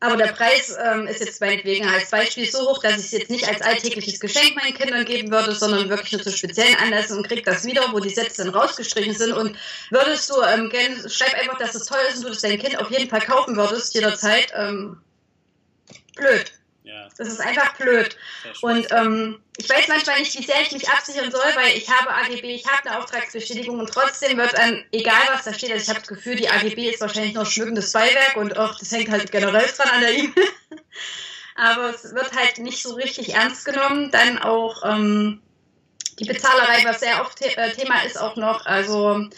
[0.00, 3.30] aber der Preis ähm, ist jetzt meinetwegen als Beispiel so hoch, dass ich es jetzt
[3.30, 7.26] nicht als alltägliches Geschenk meinen Kindern geben würde, sondern wirklich nur zu speziellen Anlässen und
[7.26, 9.32] krieg das wieder, wo die Sätze dann rausgestrichen sind.
[9.32, 9.56] Und
[9.90, 12.78] würdest du ähm, gerne, schreib einfach, dass es toll ist und du das dein Kind
[12.78, 14.52] auf jeden Fall kaufen würdest, jederzeit.
[14.54, 15.00] Ähm,
[16.14, 16.52] blöd.
[16.88, 17.06] Ja.
[17.18, 18.16] Das ist einfach blöd.
[18.62, 22.14] Und ähm, ich weiß manchmal nicht, wie sehr ich mich absichern soll, weil ich habe
[22.14, 25.88] AGB, ich habe eine Auftragsbestätigung und trotzdem wird dann, egal was da steht, also ich
[25.90, 29.30] habe das Gefühl, die AGB ist wahrscheinlich noch schmückendes Beiwerk und auch das hängt halt
[29.30, 30.32] generell dran an der E-Mail.
[31.56, 34.10] Aber es wird halt nicht so richtig ernst genommen.
[34.10, 35.42] Dann auch ähm,
[36.18, 38.64] die Bezahlerei, was sehr oft äh, Thema ist auch noch.
[38.64, 39.28] Also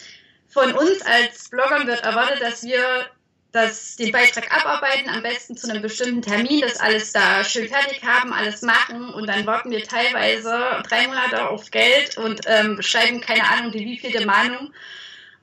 [0.47, 3.09] von uns als Bloggern wird erwartet, dass wir
[3.51, 8.01] das, den Beitrag abarbeiten, am besten zu einem bestimmten Termin, das alles da schön fertig
[8.03, 13.19] haben, alles machen und dann warten wir teilweise drei Monate auf Geld und ähm, schreiben
[13.19, 14.73] keine Ahnung, die wievielte Mahnung.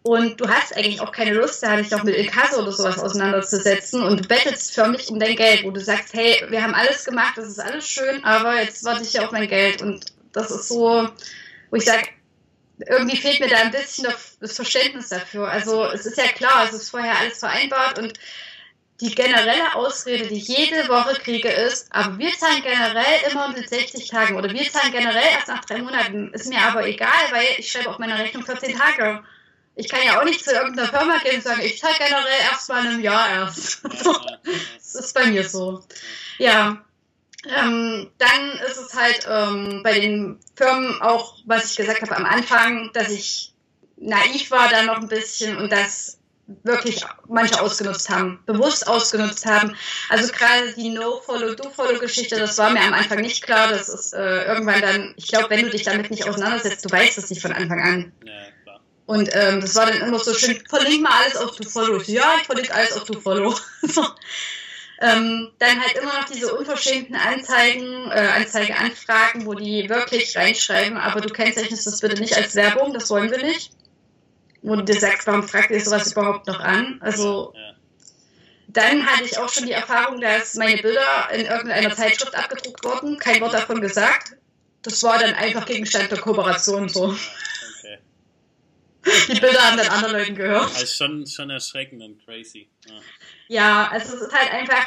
[0.02, 4.02] Und du hast eigentlich auch keine Lust, da dich noch mit Inkasso oder sowas auseinanderzusetzen
[4.02, 7.34] und du bettelst förmlich um dein Geld, wo du sagst, hey, wir haben alles gemacht,
[7.36, 9.82] das ist alles schön, aber jetzt warte ich ja auf mein Geld.
[9.82, 11.08] Und das ist so,
[11.70, 12.08] wo ich sage,
[12.86, 14.06] irgendwie fehlt mir da ein bisschen
[14.40, 15.48] das Verständnis dafür.
[15.48, 18.18] Also es ist ja klar, es ist vorher alles vereinbart und
[19.00, 23.68] die generelle Ausrede, die ich jede Woche kriege, ist, aber wir zahlen generell immer mit
[23.68, 26.32] 60 Tagen oder wir zahlen generell erst nach drei Monaten.
[26.34, 29.22] Ist mir aber egal, weil ich schreibe auf meiner Rechnung 14 Tage.
[29.76, 32.68] Ich kann ja auch nicht zu irgendeiner Firma gehen und sagen, ich zahle generell erst
[32.68, 33.84] mal in einem Jahr erst.
[34.76, 35.84] das ist bei mir so.
[36.38, 36.84] Ja,
[37.46, 42.24] ähm, dann ist es halt ähm, bei den Firmen auch, was ich gesagt habe am
[42.24, 43.54] Anfang, dass ich
[43.96, 46.18] naiv war da noch ein bisschen und dass
[46.64, 49.76] wirklich manche ausgenutzt haben, bewusst ausgenutzt haben.
[50.08, 53.68] Also gerade die No-Follow-Do-Follow-Geschichte, das war mir am Anfang nicht klar.
[53.68, 57.18] Das ist äh, irgendwann dann, ich glaube, wenn du dich damit nicht auseinandersetzt, du weißt
[57.18, 58.12] es nicht von Anfang an.
[58.24, 58.32] Ja.
[59.04, 62.02] Und ähm, das war dann immer so schön, verlink mal alles auf DoFollow.
[62.02, 63.54] Ja, ich verlinke alles auf DoFollow.
[65.00, 71.20] ähm, dann halt immer noch diese unverschämten Anzeigen, äh, Anzeigeanfragen, wo die wirklich reinschreiben, aber
[71.20, 73.70] du kennzeichnest das bitte nicht als Werbung, das wollen wir nicht.
[74.62, 76.98] Wo du dir sagst, warum fragt ihr sowas überhaupt noch an?
[77.00, 77.74] Also ja.
[78.66, 83.18] dann hatte ich auch schon die Erfahrung, dass meine Bilder in irgendeiner Zeitschrift abgedruckt wurden,
[83.18, 84.36] kein Wort davon gesagt.
[84.82, 87.16] Das war dann einfach Gegenstand der Kooperation so.
[89.28, 90.74] Die Bilder haben dann anderen Leuten gehört.
[90.74, 92.68] Also schon, schon erschreckend und crazy.
[92.86, 92.94] Ja.
[93.48, 94.86] Ja, also es ist halt einfach,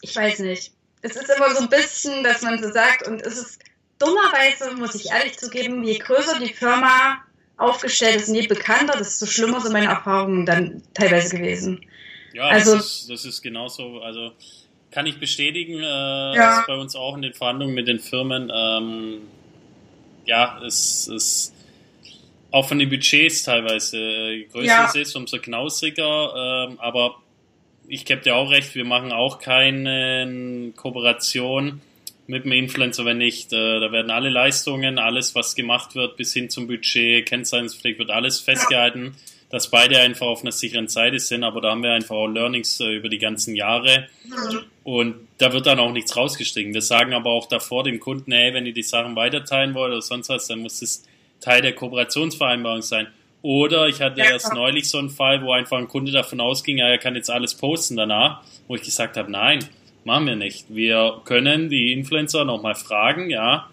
[0.00, 0.72] ich weiß nicht.
[1.02, 3.62] Es ist immer so ein bisschen, dass man so sagt, und es ist
[3.98, 7.22] dummerweise, muss ich ehrlich zugeben, je größer die Firma
[7.56, 11.86] aufgestellt ist und je bekannter, desto schlimmer sind meine Erfahrungen dann teilweise gewesen.
[12.32, 14.00] Ja, also, das, ist, das ist genauso.
[14.00, 14.32] Also
[14.90, 16.60] kann ich bestätigen, äh, ja.
[16.60, 18.50] ist bei uns auch in den Verhandlungen mit den Firmen.
[18.54, 19.22] Ähm,
[20.24, 21.54] ja, es ist
[22.50, 23.98] auch von den Budgets teilweise.
[23.98, 24.86] Äh, je größer ja.
[24.86, 26.68] es ist, umso knausiger.
[26.68, 27.16] Ähm, aber
[27.90, 31.80] ich gebe dir auch recht, wir machen auch keine Kooperation
[32.28, 33.52] mit dem Influencer, wenn nicht.
[33.52, 38.10] Äh, da werden alle Leistungen, alles, was gemacht wird, bis hin zum Budget, Kennzeichenspflicht, wird
[38.10, 39.16] alles festgehalten,
[39.50, 41.42] dass beide einfach auf einer sicheren Seite sind.
[41.42, 44.06] Aber da haben wir einfach auch Learnings äh, über die ganzen Jahre.
[44.84, 46.72] Und da wird dann auch nichts rausgestrichen.
[46.72, 50.02] Wir sagen aber auch davor dem Kunden, hey, wenn ihr die Sachen weiterteilen wollt oder
[50.02, 51.04] sonst was, dann muss es
[51.40, 53.08] Teil der Kooperationsvereinbarung sein.
[53.42, 56.78] Oder ich hatte ja, erst neulich so einen Fall, wo einfach ein Kunde davon ausging,
[56.78, 59.60] ja, er kann jetzt alles posten danach, wo ich gesagt habe, nein,
[60.04, 60.66] machen wir nicht.
[60.68, 63.68] Wir können die Influencer nochmal fragen, ja,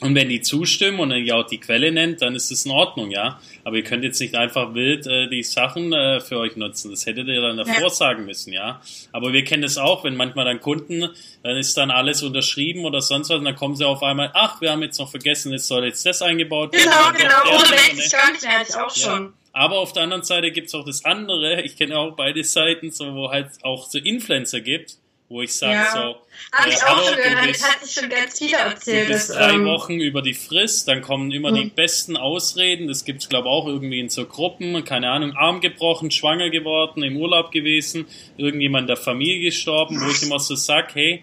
[0.00, 3.10] und wenn die zustimmen und ihr auch die Quelle nennt, dann ist es in Ordnung,
[3.10, 3.40] ja.
[3.64, 6.90] Aber ihr könnt jetzt nicht einfach wild äh, die Sachen äh, für euch nutzen.
[6.90, 7.88] Das hättet ihr dann davor ja.
[7.88, 8.80] sagen müssen, ja.
[9.12, 11.08] Aber wir kennen es auch, wenn manchmal dann Kunden,
[11.42, 14.60] dann ist dann alles unterschrieben oder sonst was und dann kommen sie auf einmal, ach,
[14.60, 16.90] wir haben jetzt noch vergessen, jetzt soll jetzt das eingebaut werden.
[16.90, 19.24] Genau, genau, ohne welches gar nicht, hatte ich auch schon.
[19.24, 19.32] Ja.
[19.54, 23.14] Aber auf der anderen Seite gibt's auch das andere, ich kenne auch beide Seiten, so
[23.14, 25.92] wo halt auch so Influencer gibt, wo ich sage ja.
[25.92, 26.16] so,
[26.52, 29.08] habe ich auch schon gehört, das hat sich schon ganz viele erzählt.
[29.08, 31.70] Du bist drei ähm, Wochen über die Frist, dann kommen immer die hm.
[31.70, 36.50] besten Ausreden, das gibt's glaube auch irgendwie in so Gruppen, keine Ahnung, Arm gebrochen, schwanger
[36.50, 41.22] geworden, im Urlaub gewesen, irgendjemand der Familie gestorben, wo ich immer so sag, hey,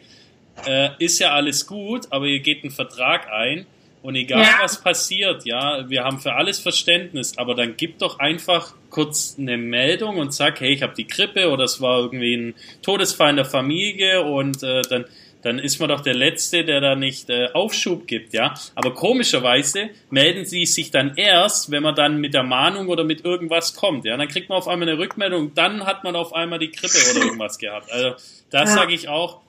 [0.65, 3.65] äh, ist ja alles gut, aber ihr geht einen Vertrag ein
[4.03, 4.59] und egal ja.
[4.61, 9.57] was passiert, ja, wir haben für alles Verständnis, aber dann gib doch einfach kurz eine
[9.57, 13.37] Meldung und sag, hey, ich habe die Grippe oder es war irgendwie ein Todesfall in
[13.37, 15.05] der Familie und äh, dann
[15.43, 18.53] dann ist man doch der Letzte, der da nicht äh, Aufschub gibt, ja.
[18.75, 23.25] Aber komischerweise melden sie sich dann erst, wenn man dann mit der Mahnung oder mit
[23.25, 24.15] irgendwas kommt, ja.
[24.15, 27.25] Dann kriegt man auf einmal eine Rückmeldung, dann hat man auf einmal die Grippe oder
[27.25, 27.91] irgendwas gehabt.
[27.91, 28.13] Also
[28.51, 28.67] da ja.
[28.67, 29.41] sage ich auch,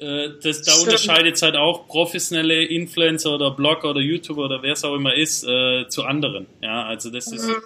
[0.00, 4.72] äh, das, da unterscheidet es halt auch professionelle Influencer oder Blogger oder YouTuber oder wer
[4.72, 6.46] es auch immer ist, äh, zu anderen.
[6.62, 7.46] Ja, also das ist.
[7.46, 7.62] Mhm.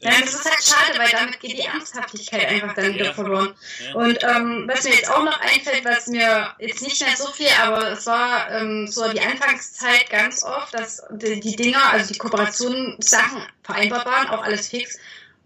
[0.00, 3.52] Ja, das ist halt schade, weil damit geht die Ernsthaftigkeit einfach dann wieder verloren.
[3.84, 3.94] Ja.
[3.96, 7.48] Und ähm, was mir jetzt auch noch einfällt, was mir jetzt nicht mehr so viel,
[7.60, 12.18] aber es war ähm, so die Anfangszeit ganz oft, dass die, die Dinger, also die
[12.18, 14.98] Kooperationen, Sachen vereinbart waren, auch alles fix.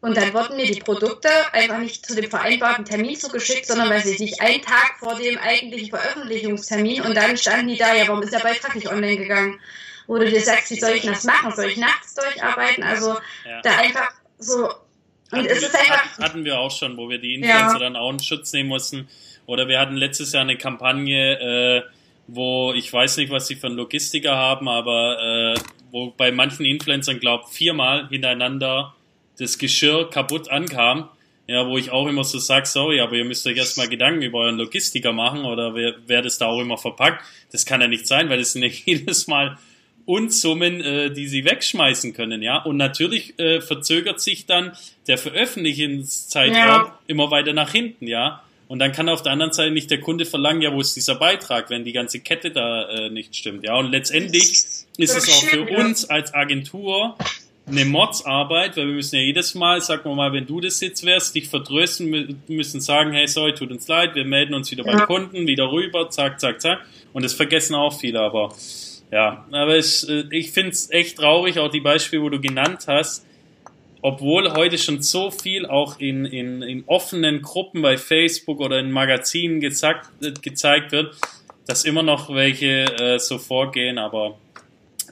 [0.03, 4.03] Und dann wurden mir die Produkte einfach nicht zu dem vereinbarten Termin zugeschickt, sondern weil
[4.03, 8.21] sie sich einen Tag vor dem eigentlichen Veröffentlichungstermin und dann standen die da, ja, warum
[8.21, 9.61] ist der Beitrag nicht online gegangen?
[10.09, 11.53] Wo du dir sagst, wie soll ich das machen?
[11.55, 12.83] Soll ich nachts durcharbeiten?
[12.83, 13.15] Also
[13.47, 13.61] ja.
[13.62, 14.65] da einfach so.
[14.65, 16.19] Und hatten es ist einfach.
[16.19, 17.79] Hatten wir auch schon, wo wir die Influencer ja.
[17.79, 19.09] dann auch in Schutz nehmen mussten.
[19.47, 21.83] Oder wir hatten letztes Jahr eine Kampagne, äh,
[22.27, 25.61] wo ich weiß nicht, was sie für einen Logistiker haben, aber äh,
[25.93, 28.97] wo bei manchen Influencern, glaube viermal hintereinander
[29.38, 31.09] das Geschirr kaputt ankam.
[31.49, 34.38] Ja, wo ich auch immer so sage, sorry, aber ihr müsst euch erstmal Gedanken über
[34.38, 37.25] euren Logistiker machen oder wer, wer das da auch immer verpackt.
[37.51, 39.59] Das kann ja nicht sein, weil das sind ja jedes Mal
[40.05, 42.59] Unsummen, äh, die sie wegschmeißen können, ja.
[42.62, 44.73] Und natürlich äh, verzögert sich dann
[45.07, 46.99] der Veröffentlichungszeitraum ja.
[47.07, 48.42] immer weiter nach hinten, ja.
[48.68, 51.16] Und dann kann auf der anderen Seite nicht der Kunde verlangen, ja, wo ist dieser
[51.16, 53.77] Beitrag, wenn die ganze Kette da äh, nicht stimmt, ja.
[53.77, 57.16] Und letztendlich ist es auch für uns als Agentur
[57.66, 61.35] eine Mordsarbeit, weil wir müssen ja jedes Mal, sag mal, wenn du das jetzt wärst,
[61.35, 64.96] dich vertrösten, müssen sagen, hey, sorry, tut uns leid, wir melden uns wieder ja.
[64.96, 66.81] beim Kunden, wieder rüber, zack, zack, zack.
[67.12, 68.53] Und das vergessen auch viele, aber
[69.12, 72.85] ja, aber ich, äh, ich finde es echt traurig, auch die Beispiele, wo du genannt
[72.88, 73.25] hast,
[74.01, 78.90] obwohl heute schon so viel auch in, in, in offenen Gruppen bei Facebook oder in
[78.90, 80.09] Magazinen gezeigt,
[80.42, 81.14] gezeigt wird,
[81.66, 84.38] dass immer noch welche äh, so vorgehen, aber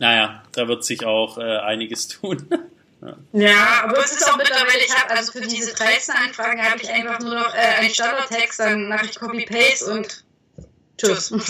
[0.01, 2.49] naja, da wird sich auch äh, einiges tun.
[3.03, 3.17] ja.
[3.33, 3.83] ja.
[3.85, 7.21] aber es ist auch mittlerweile, ich habe also für diese 13 Anfragen habe ich einfach
[7.21, 10.25] nur noch äh, einen Standardtext, dann mache ich Copy-Paste und
[10.99, 11.33] tschüss.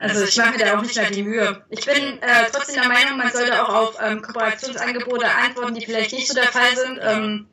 [0.00, 1.60] Also ich mache mir da auch nicht mehr die Mühe.
[1.70, 6.12] Ich bin äh, trotzdem der Meinung, man sollte auch auf ähm, Kooperationsangebote antworten, die vielleicht
[6.12, 7.00] nicht so der Fall sind.
[7.02, 7.48] Ähm,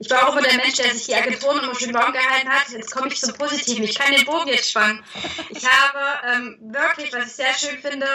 [0.00, 2.70] ich war auch immer der Mensch, der sich die Agenturen immer schön warm gehalten hat.
[2.70, 3.84] Jetzt komme ich zum Positiven.
[3.84, 5.04] Ich kann den Bogen jetzt spannen.
[5.50, 8.06] Ich habe ähm, wirklich, was ich sehr schön finde,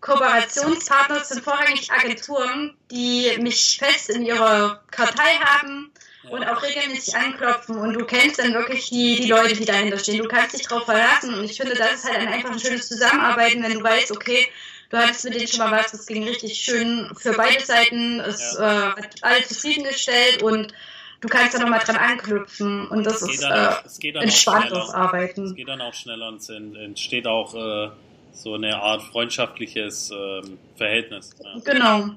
[0.00, 5.92] Kooperationspartner sind vorrangig Agenturen, die mich fest in ihrer Kartei haben
[6.30, 10.22] und auch regelmäßig anklopfen und du kennst dann wirklich die, die Leute, die dahinter stehen.
[10.22, 13.62] Du kannst dich darauf verlassen und ich finde, das ist halt einfach ein schönes Zusammenarbeiten,
[13.62, 14.48] wenn du weißt, okay,
[14.88, 18.56] du hattest mit denen schon mal was, das ging richtig schön für beide Seiten, es
[18.58, 18.88] ja.
[18.88, 20.72] äh, hat alle zufriedengestellt und
[21.20, 25.44] du kannst da nochmal dran anknüpfen und das ist äh, entspanntes Arbeiten.
[25.44, 27.90] Es geht dann auch schneller und entsteht auch äh,
[28.32, 31.34] so eine Art freundschaftliches ähm, Verhältnis.
[31.42, 31.58] Ja.
[31.64, 32.10] Genau.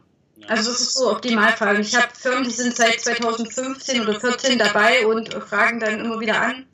[0.47, 1.79] Also das ist so Optimalfall.
[1.79, 6.41] Ich habe Firmen, die sind seit 2015 oder 2014 dabei und fragen dann immer wieder
[6.41, 6.65] an.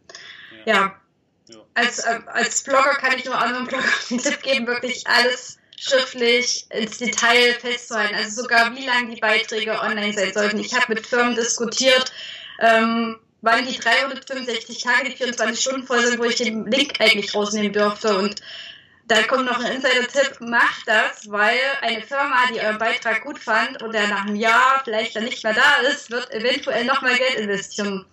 [0.66, 0.96] Ja.
[1.48, 1.58] ja.
[1.74, 6.66] Als, äh, als Blogger kann ich nur anderen Bloggern einen Tipp geben, wirklich alles schriftlich
[6.72, 8.16] ins Detail festzuhalten.
[8.16, 10.60] Also sogar wie lange die Beiträge online sein sollten.
[10.60, 12.12] Ich habe mit Firmen diskutiert,
[12.60, 17.36] ähm, wann die 365 Tage, die 24 Stunden voll sind, wo ich den Link eigentlich
[17.36, 18.18] rausnehmen dürfte.
[18.18, 18.42] Und
[19.08, 23.84] da kommt noch ein Insider-Tipp, macht das, weil eine Firma, die euren Beitrag gut fand
[23.84, 27.36] und der nach einem Jahr vielleicht dann nicht mehr da ist, wird eventuell nochmal Geld
[27.36, 28.06] investieren.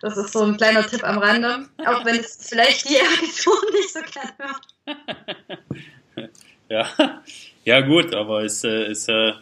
[0.00, 3.92] Das ist so ein kleiner Tipp am Rande, auch wenn es vielleicht die Agentur nicht
[3.92, 6.30] so gerne hört.
[6.72, 6.88] Ja,
[7.64, 9.32] ja gut, aber es äh, ist äh,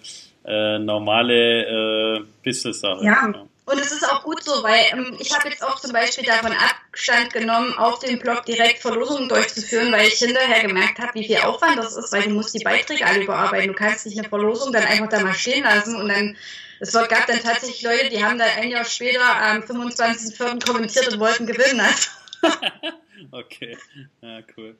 [0.44, 3.04] äh, normale äh, Business-Sache.
[3.04, 3.32] Ja.
[3.66, 6.50] Und es ist auch gut so, weil ähm, ich habe jetzt auch zum Beispiel davon
[6.52, 11.36] Abstand genommen, auf dem Blog direkt Verlosungen durchzuführen, weil ich hinterher gemerkt habe, wie viel
[11.36, 13.68] Aufwand das ist, weil du musst die Beiträge alle überarbeiten.
[13.68, 16.36] Du kannst nicht eine Verlosung dann einfach da mal stehen lassen und dann
[16.80, 20.66] es gab dann tatsächlich Leute, die haben dann ein Jahr später am 25.04.
[20.66, 21.78] kommentiert und wollten gewinnen.
[21.80, 22.10] Also.
[23.32, 23.76] okay,
[24.20, 24.76] ja, cool.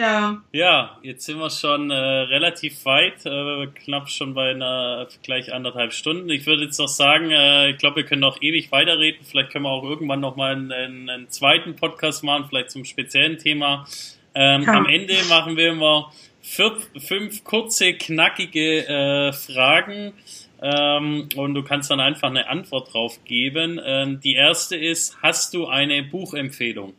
[0.00, 0.40] Ja.
[0.52, 5.92] Ja, jetzt sind wir schon äh, relativ weit, äh, knapp schon bei einer gleich anderthalb
[5.92, 6.30] Stunden.
[6.30, 9.26] Ich würde jetzt noch sagen, äh, ich glaube, wir können noch ewig weiterreden.
[9.28, 10.72] Vielleicht können wir auch irgendwann noch mal einen,
[11.10, 13.86] einen zweiten Podcast machen, vielleicht zum speziellen Thema.
[14.34, 14.72] Ähm, ja.
[14.72, 16.10] Am Ende machen wir immer
[16.40, 20.14] fünf, fünf kurze, knackige äh, Fragen.
[20.62, 23.78] Ähm, und du kannst dann einfach eine Antwort drauf geben.
[23.84, 26.94] Ähm, die erste ist, hast du eine Buchempfehlung?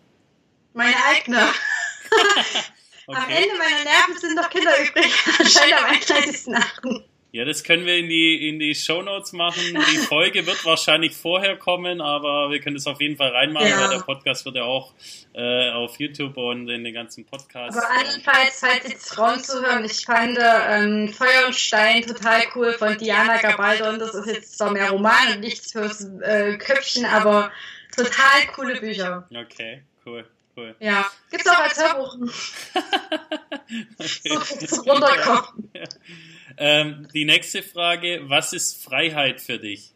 [0.75, 1.39] Meine eigene.
[3.11, 3.21] Okay.
[3.23, 5.11] Am Ende meiner Nerven sind noch Kinder übrig.
[5.39, 7.03] Anscheinend am 31.8.
[7.33, 9.61] Ja, das können wir in die, in die Shownotes machen.
[9.73, 13.81] Die Folge wird wahrscheinlich vorher kommen, aber wir können es auf jeden Fall reinmachen, ja.
[13.81, 14.93] weil der Podcast wird ja auch
[15.33, 17.77] äh, auf YouTube und in den ganzen Podcasts.
[17.77, 22.97] Aber andernfalls, falls jetzt Frauen zuhören, ich fand ähm, Feuer und Stein total cool von
[22.97, 23.97] Diana Gabaldon.
[23.97, 27.49] Das ist jetzt zwar mehr Roman und nichts fürs äh, Köpfchen, aber
[27.95, 29.25] total coole Bücher.
[29.33, 30.25] Okay, cool.
[30.61, 30.75] Cool.
[30.79, 32.17] Ja, gibt's auch als Hörbuch.
[33.97, 34.29] okay.
[34.59, 35.71] So zum Runterkommen.
[35.73, 35.83] Ja.
[36.57, 39.93] Ähm, die nächste Frage, was ist Freiheit für dich?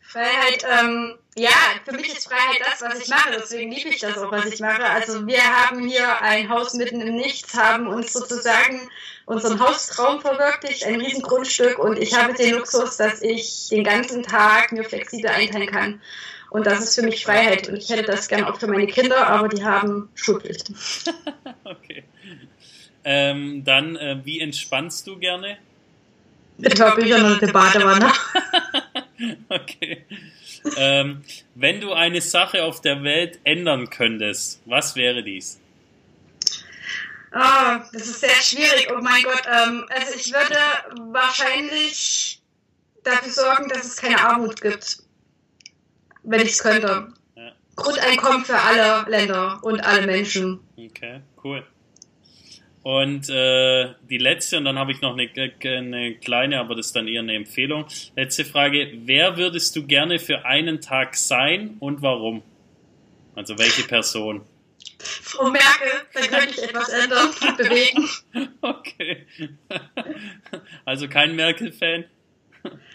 [0.00, 1.50] Freiheit, ähm, ja,
[1.84, 4.60] für mich ist Freiheit das, was ich mache, deswegen liebe ich das auch, was ich
[4.60, 4.84] mache.
[4.84, 8.90] Also wir haben hier ein Haus mitten im Nichts, haben uns sozusagen
[9.26, 14.72] unseren Haustraum verwirklicht, ein Riesengrundstück und ich habe den Luxus, dass ich den ganzen Tag
[14.72, 16.02] mir flexibel einteilen kann.
[16.54, 17.68] Und das ist für mich Freiheit.
[17.68, 20.72] Und ich hätte das gerne auch für meine Kinder, aber die haben Schulpflicht.
[21.64, 22.04] okay.
[23.02, 25.58] Ähm, dann, äh, wie entspannst du gerne?
[26.58, 28.12] Mit Hörbüchern und der Badewanne.
[29.48, 30.04] okay.
[30.76, 31.24] Ähm,
[31.56, 35.58] wenn du eine Sache auf der Welt ändern könntest, was wäre dies?
[37.34, 38.92] Oh, das ist sehr schwierig.
[38.96, 39.42] Oh mein Gott.
[39.52, 40.56] Ähm, also ich würde
[41.10, 42.40] wahrscheinlich
[43.02, 45.03] dafür sorgen, dass es keine Armut gibt
[46.24, 47.08] wenn ich es könnte.
[47.36, 47.52] Ja.
[47.76, 50.60] Grundeinkommen für alle Länder und alle Menschen.
[50.76, 51.64] Okay, cool.
[52.82, 55.30] Und äh, die letzte, und dann habe ich noch eine,
[55.64, 57.86] eine kleine, aber das ist dann eher eine Empfehlung.
[58.14, 62.42] Letzte Frage, wer würdest du gerne für einen Tag sein und warum?
[63.34, 64.42] Also welche Person?
[64.98, 68.08] Frau Merkel, dann könnte ich etwas ändern und bewegen.
[68.60, 69.26] Okay.
[70.84, 72.04] Also kein Merkel-Fan?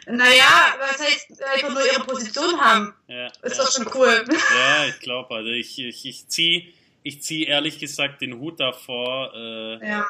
[0.07, 2.93] Naja, was heißt einfach nur ihre Position haben?
[3.07, 3.63] Ja, ist ja.
[3.63, 4.25] doch schon cool.
[4.27, 9.31] Ja, ich glaube, also ich, ich, ich ziehe ich zieh ehrlich gesagt den Hut davor.
[9.35, 10.05] Äh, ja.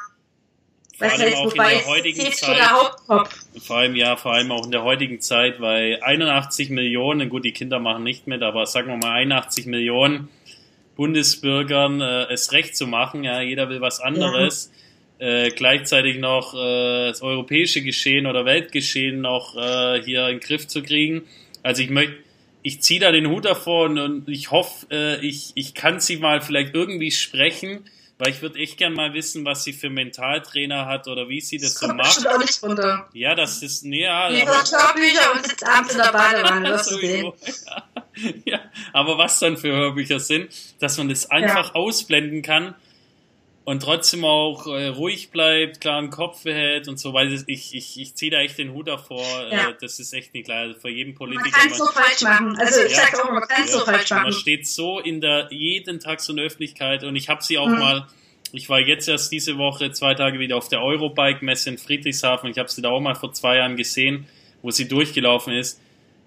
[0.98, 2.60] Vor was allem heißt, auch in der heutigen Zeit.
[3.62, 7.54] Vor allem, ja, vor allem auch in der heutigen Zeit, weil 81 Millionen, gut, die
[7.54, 10.30] Kinder machen nicht mit, aber sagen wir mal 81 Millionen
[10.98, 14.72] Bundesbürgern äh, es recht zu machen, ja, jeder will was anderes.
[14.74, 14.79] Ja
[15.20, 20.68] äh, gleichzeitig noch äh, das europäische Geschehen oder Weltgeschehen noch äh, hier in den Griff
[20.68, 21.24] zu kriegen.
[21.62, 22.16] Also ich möchte,
[22.64, 26.18] ich ziehe da den Hut davor und, und ich hoffe, äh, ich, ich kann sie
[26.18, 27.86] mal vielleicht irgendwie sprechen,
[28.18, 31.58] Weil ich würde echt gern mal wissen, was sie für Mentaltrainer hat oder wie sie
[31.58, 32.28] das, das so macht.
[32.28, 33.08] auch nicht runter.
[33.14, 36.96] Ja, das ist, nee, ja, aber- Hörbücher und sitzt abends in der Badewanne, wirst du
[36.98, 37.32] sehen.
[37.32, 38.40] Sowieso.
[38.46, 38.60] ja,
[38.92, 40.50] aber was dann für Hörbücher sind,
[40.80, 42.76] dass man das einfach ausblenden kann
[43.70, 48.00] und trotzdem auch äh, ruhig bleibt, klaren Kopf behält und so, weil das- ich, ich,
[48.00, 49.24] ich ziehe da echt den Hut davor.
[49.52, 49.70] Ja.
[49.70, 50.62] Äh, das ist echt nicht klar.
[50.62, 51.52] Also Für jeden Man Politiker.
[51.52, 52.56] kann es so falsch machen.
[52.58, 53.02] Also ich Ja.
[53.02, 54.34] sag's auch, man kann es so falsch Man machen.
[54.34, 57.68] steht so in der jeden Tag so in der Öffentlichkeit und ich habe sie auch
[57.68, 57.80] Mhm.
[57.80, 58.08] mal.
[58.54, 62.50] Ich war jetzt erst diese Woche zwei Tage wieder auf der Eurobike-Messe in Friedrichshafen.
[62.50, 64.26] Ich habe sie da auch mal vor zwei Jahren gesehen,
[64.64, 65.80] wo sie durchgelaufen ist.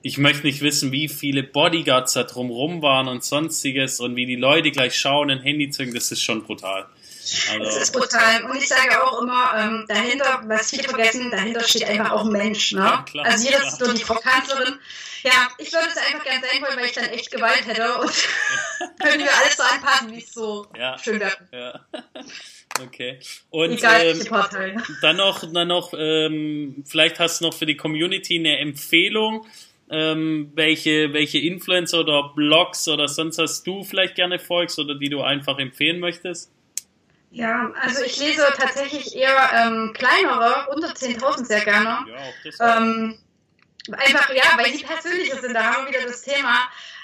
[0.02, 4.36] Ich möchte nicht wissen, wie viele Bodyguards da drumrum waren und sonstiges und wie die
[4.36, 5.94] Leute gleich schauen, ein Handy zücken.
[5.94, 6.86] Das ist schon brutal.
[7.32, 8.44] Das Also, ist brutal.
[8.44, 12.32] Und ich sage auch immer, ähm, dahinter, was viele vergessen, dahinter steht einfach auch ein
[12.32, 12.72] Mensch.
[12.72, 12.80] Ne?
[12.80, 14.74] Ja, klar, also hier ist nur die Frau Kanzlerin.
[15.24, 18.10] Ja, ich würde es einfach gerne sein wollen, weil ich dann echt Gewalt hätte und
[19.00, 20.98] können wir alles so anpassen, wie es so Ja.
[20.98, 21.36] schön wäre.
[21.52, 21.80] ja.
[22.82, 23.20] Okay.
[23.50, 24.76] Und Egal ähm, Partei.
[25.02, 29.46] Dann noch, dann noch ähm, vielleicht hast du noch für die Community eine Empfehlung,
[29.90, 35.10] ähm, welche, welche Influencer oder Blogs oder sonst was du vielleicht gerne folgst oder die
[35.10, 36.50] du einfach empfehlen möchtest?
[37.32, 42.04] Ja, also ich lese tatsächlich eher ähm, kleinere, unter 10.000 sehr gerne.
[42.06, 42.56] Ja, auch das.
[42.60, 43.18] Ähm,
[43.90, 46.54] einfach, ja, weil sie persönlicher sind, da haben wir wieder das Thema.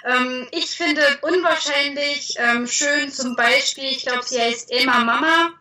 [0.05, 5.55] Ähm, ich finde unwahrscheinlich ähm, schön zum Beispiel, ich glaube, sie heißt Emma Mama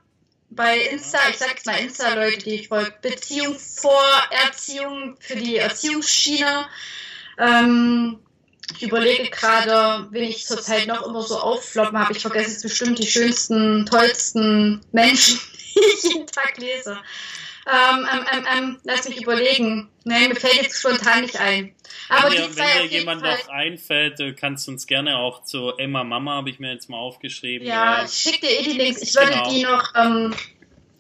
[0.50, 5.38] bei Insta, ich sag jetzt mal Insta, Leute, die ich folge, Beziehung vor Erziehung für
[5.38, 6.68] die Erziehungsschiene.
[7.38, 8.20] Ähm,
[8.76, 12.14] ich überlege gerade, wen ich zurzeit noch immer so auffloppen habe.
[12.14, 15.40] Ich vergesse jetzt bestimmt die schönsten, tollsten Menschen,
[15.76, 16.98] die ich jeden Tag lese.
[17.70, 19.90] Ähm, ähm, ähm, ähm, lass mich überlegen.
[20.06, 21.76] Nein, mir fällt jetzt spontan nicht ein.
[22.08, 23.38] Aber wenn die dir, zwei wenn dir jemand Fall.
[23.38, 26.90] noch einfällt, äh, kannst du uns gerne auch zu Emma Mama, habe ich mir jetzt
[26.90, 27.68] mal aufgeschrieben.
[27.68, 29.02] Ja, ich schick dir eh die Links.
[29.02, 29.50] Ich würde Genau.
[29.50, 30.34] die noch, ähm,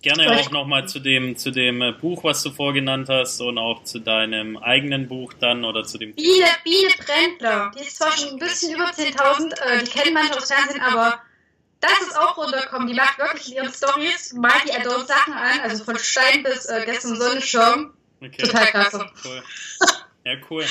[0.01, 3.83] gerne auch nochmal zu dem, zu dem äh, Buch, was du vorgenannt hast und auch
[3.83, 7.71] zu deinem eigenen Buch dann oder zu dem Biene, Biene Brändler.
[7.77, 11.19] Die ist zwar schon ein bisschen über 10.000, äh, die kennen manche aus Fernsehen, aber
[11.79, 12.87] das ist auch runtergekommen.
[12.87, 16.65] Die macht wirklich in ihren Stories, malt die Adult Sachen an, also von Stein bis
[16.65, 17.93] äh, gestern Sonnenschirm.
[18.21, 18.43] Okay.
[18.43, 19.05] Total klasse.
[19.23, 19.43] Cool.
[20.25, 20.65] Ja, cool.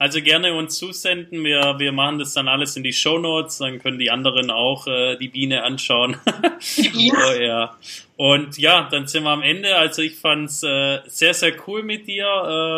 [0.00, 1.42] Also gerne uns zusenden.
[1.42, 3.58] Wir, wir machen das dann alles in die Show Notes.
[3.58, 6.16] Dann können die anderen auch äh, die Biene anschauen.
[6.78, 7.76] oh, ja.
[8.16, 9.76] Und ja, dann sind wir am Ende.
[9.76, 12.26] Also ich fand's äh, sehr, sehr cool mit dir.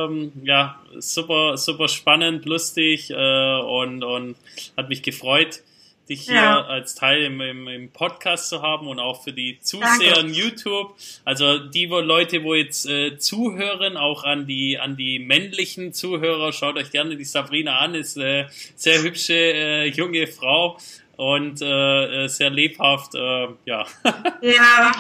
[0.09, 4.37] Ähm, ja, super, super spannend, lustig äh, und, und
[4.79, 5.61] hat mich gefreut,
[6.11, 6.61] dich hier Ja.
[6.67, 10.21] als Teil im, im, im Podcast zu haben und auch für die Zuseher Danke.
[10.29, 10.95] in YouTube.
[11.25, 16.53] Also die wo Leute, wo jetzt äh, zuhören, auch an die an die männlichen Zuhörer,
[16.53, 18.47] schaut euch gerne die Sabrina an, ist äh,
[18.77, 20.77] sehr hübsche äh, junge Frau
[21.17, 23.87] und äh, äh, sehr lebhaft, äh, ja,
[24.43, 24.93] Ja,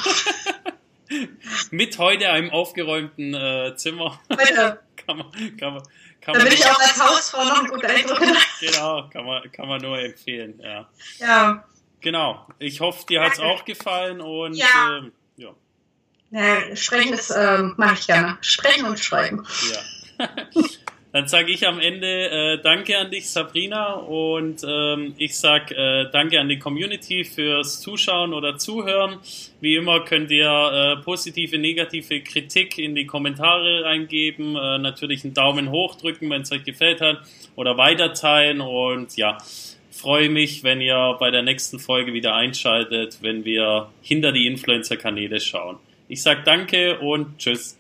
[1.70, 4.78] mit heute einem aufgeräumten äh, Zimmer bitte.
[5.06, 5.82] kann man kann man
[6.21, 8.21] kann Da man will ich auch als Hausfrau noch einen guten Eindruck
[8.61, 10.89] genau kann man kann man nur empfehlen, ja.
[11.18, 11.64] Ja.
[12.01, 12.47] Genau.
[12.59, 13.53] Ich hoffe, dir hat's Danke.
[13.53, 14.99] auch gefallen und Ja.
[14.99, 15.51] ähm, ja.
[16.31, 18.39] ja sprechen ist, ähm, mache ich gerne.
[18.41, 19.47] Sprechen und schreiben.
[20.18, 20.29] Ja.
[21.12, 26.08] Dann sage ich am Ende äh, Danke an dich, Sabrina, und ähm, ich sag äh,
[26.12, 29.18] Danke an die Community fürs Zuschauen oder Zuhören.
[29.61, 30.46] Wie immer könnt ihr
[31.00, 36.42] äh, positive, negative Kritik in die Kommentare eingeben, äh, natürlich einen Daumen hoch drücken, wenn
[36.42, 37.18] es euch gefällt hat,
[37.56, 39.38] oder weiterteilen und ja.
[39.92, 45.40] Freue mich, wenn ihr bei der nächsten Folge wieder einschaltet, wenn wir hinter die Influencer-Kanäle
[45.40, 45.78] schauen.
[46.08, 47.80] Ich sag Danke und Tschüss.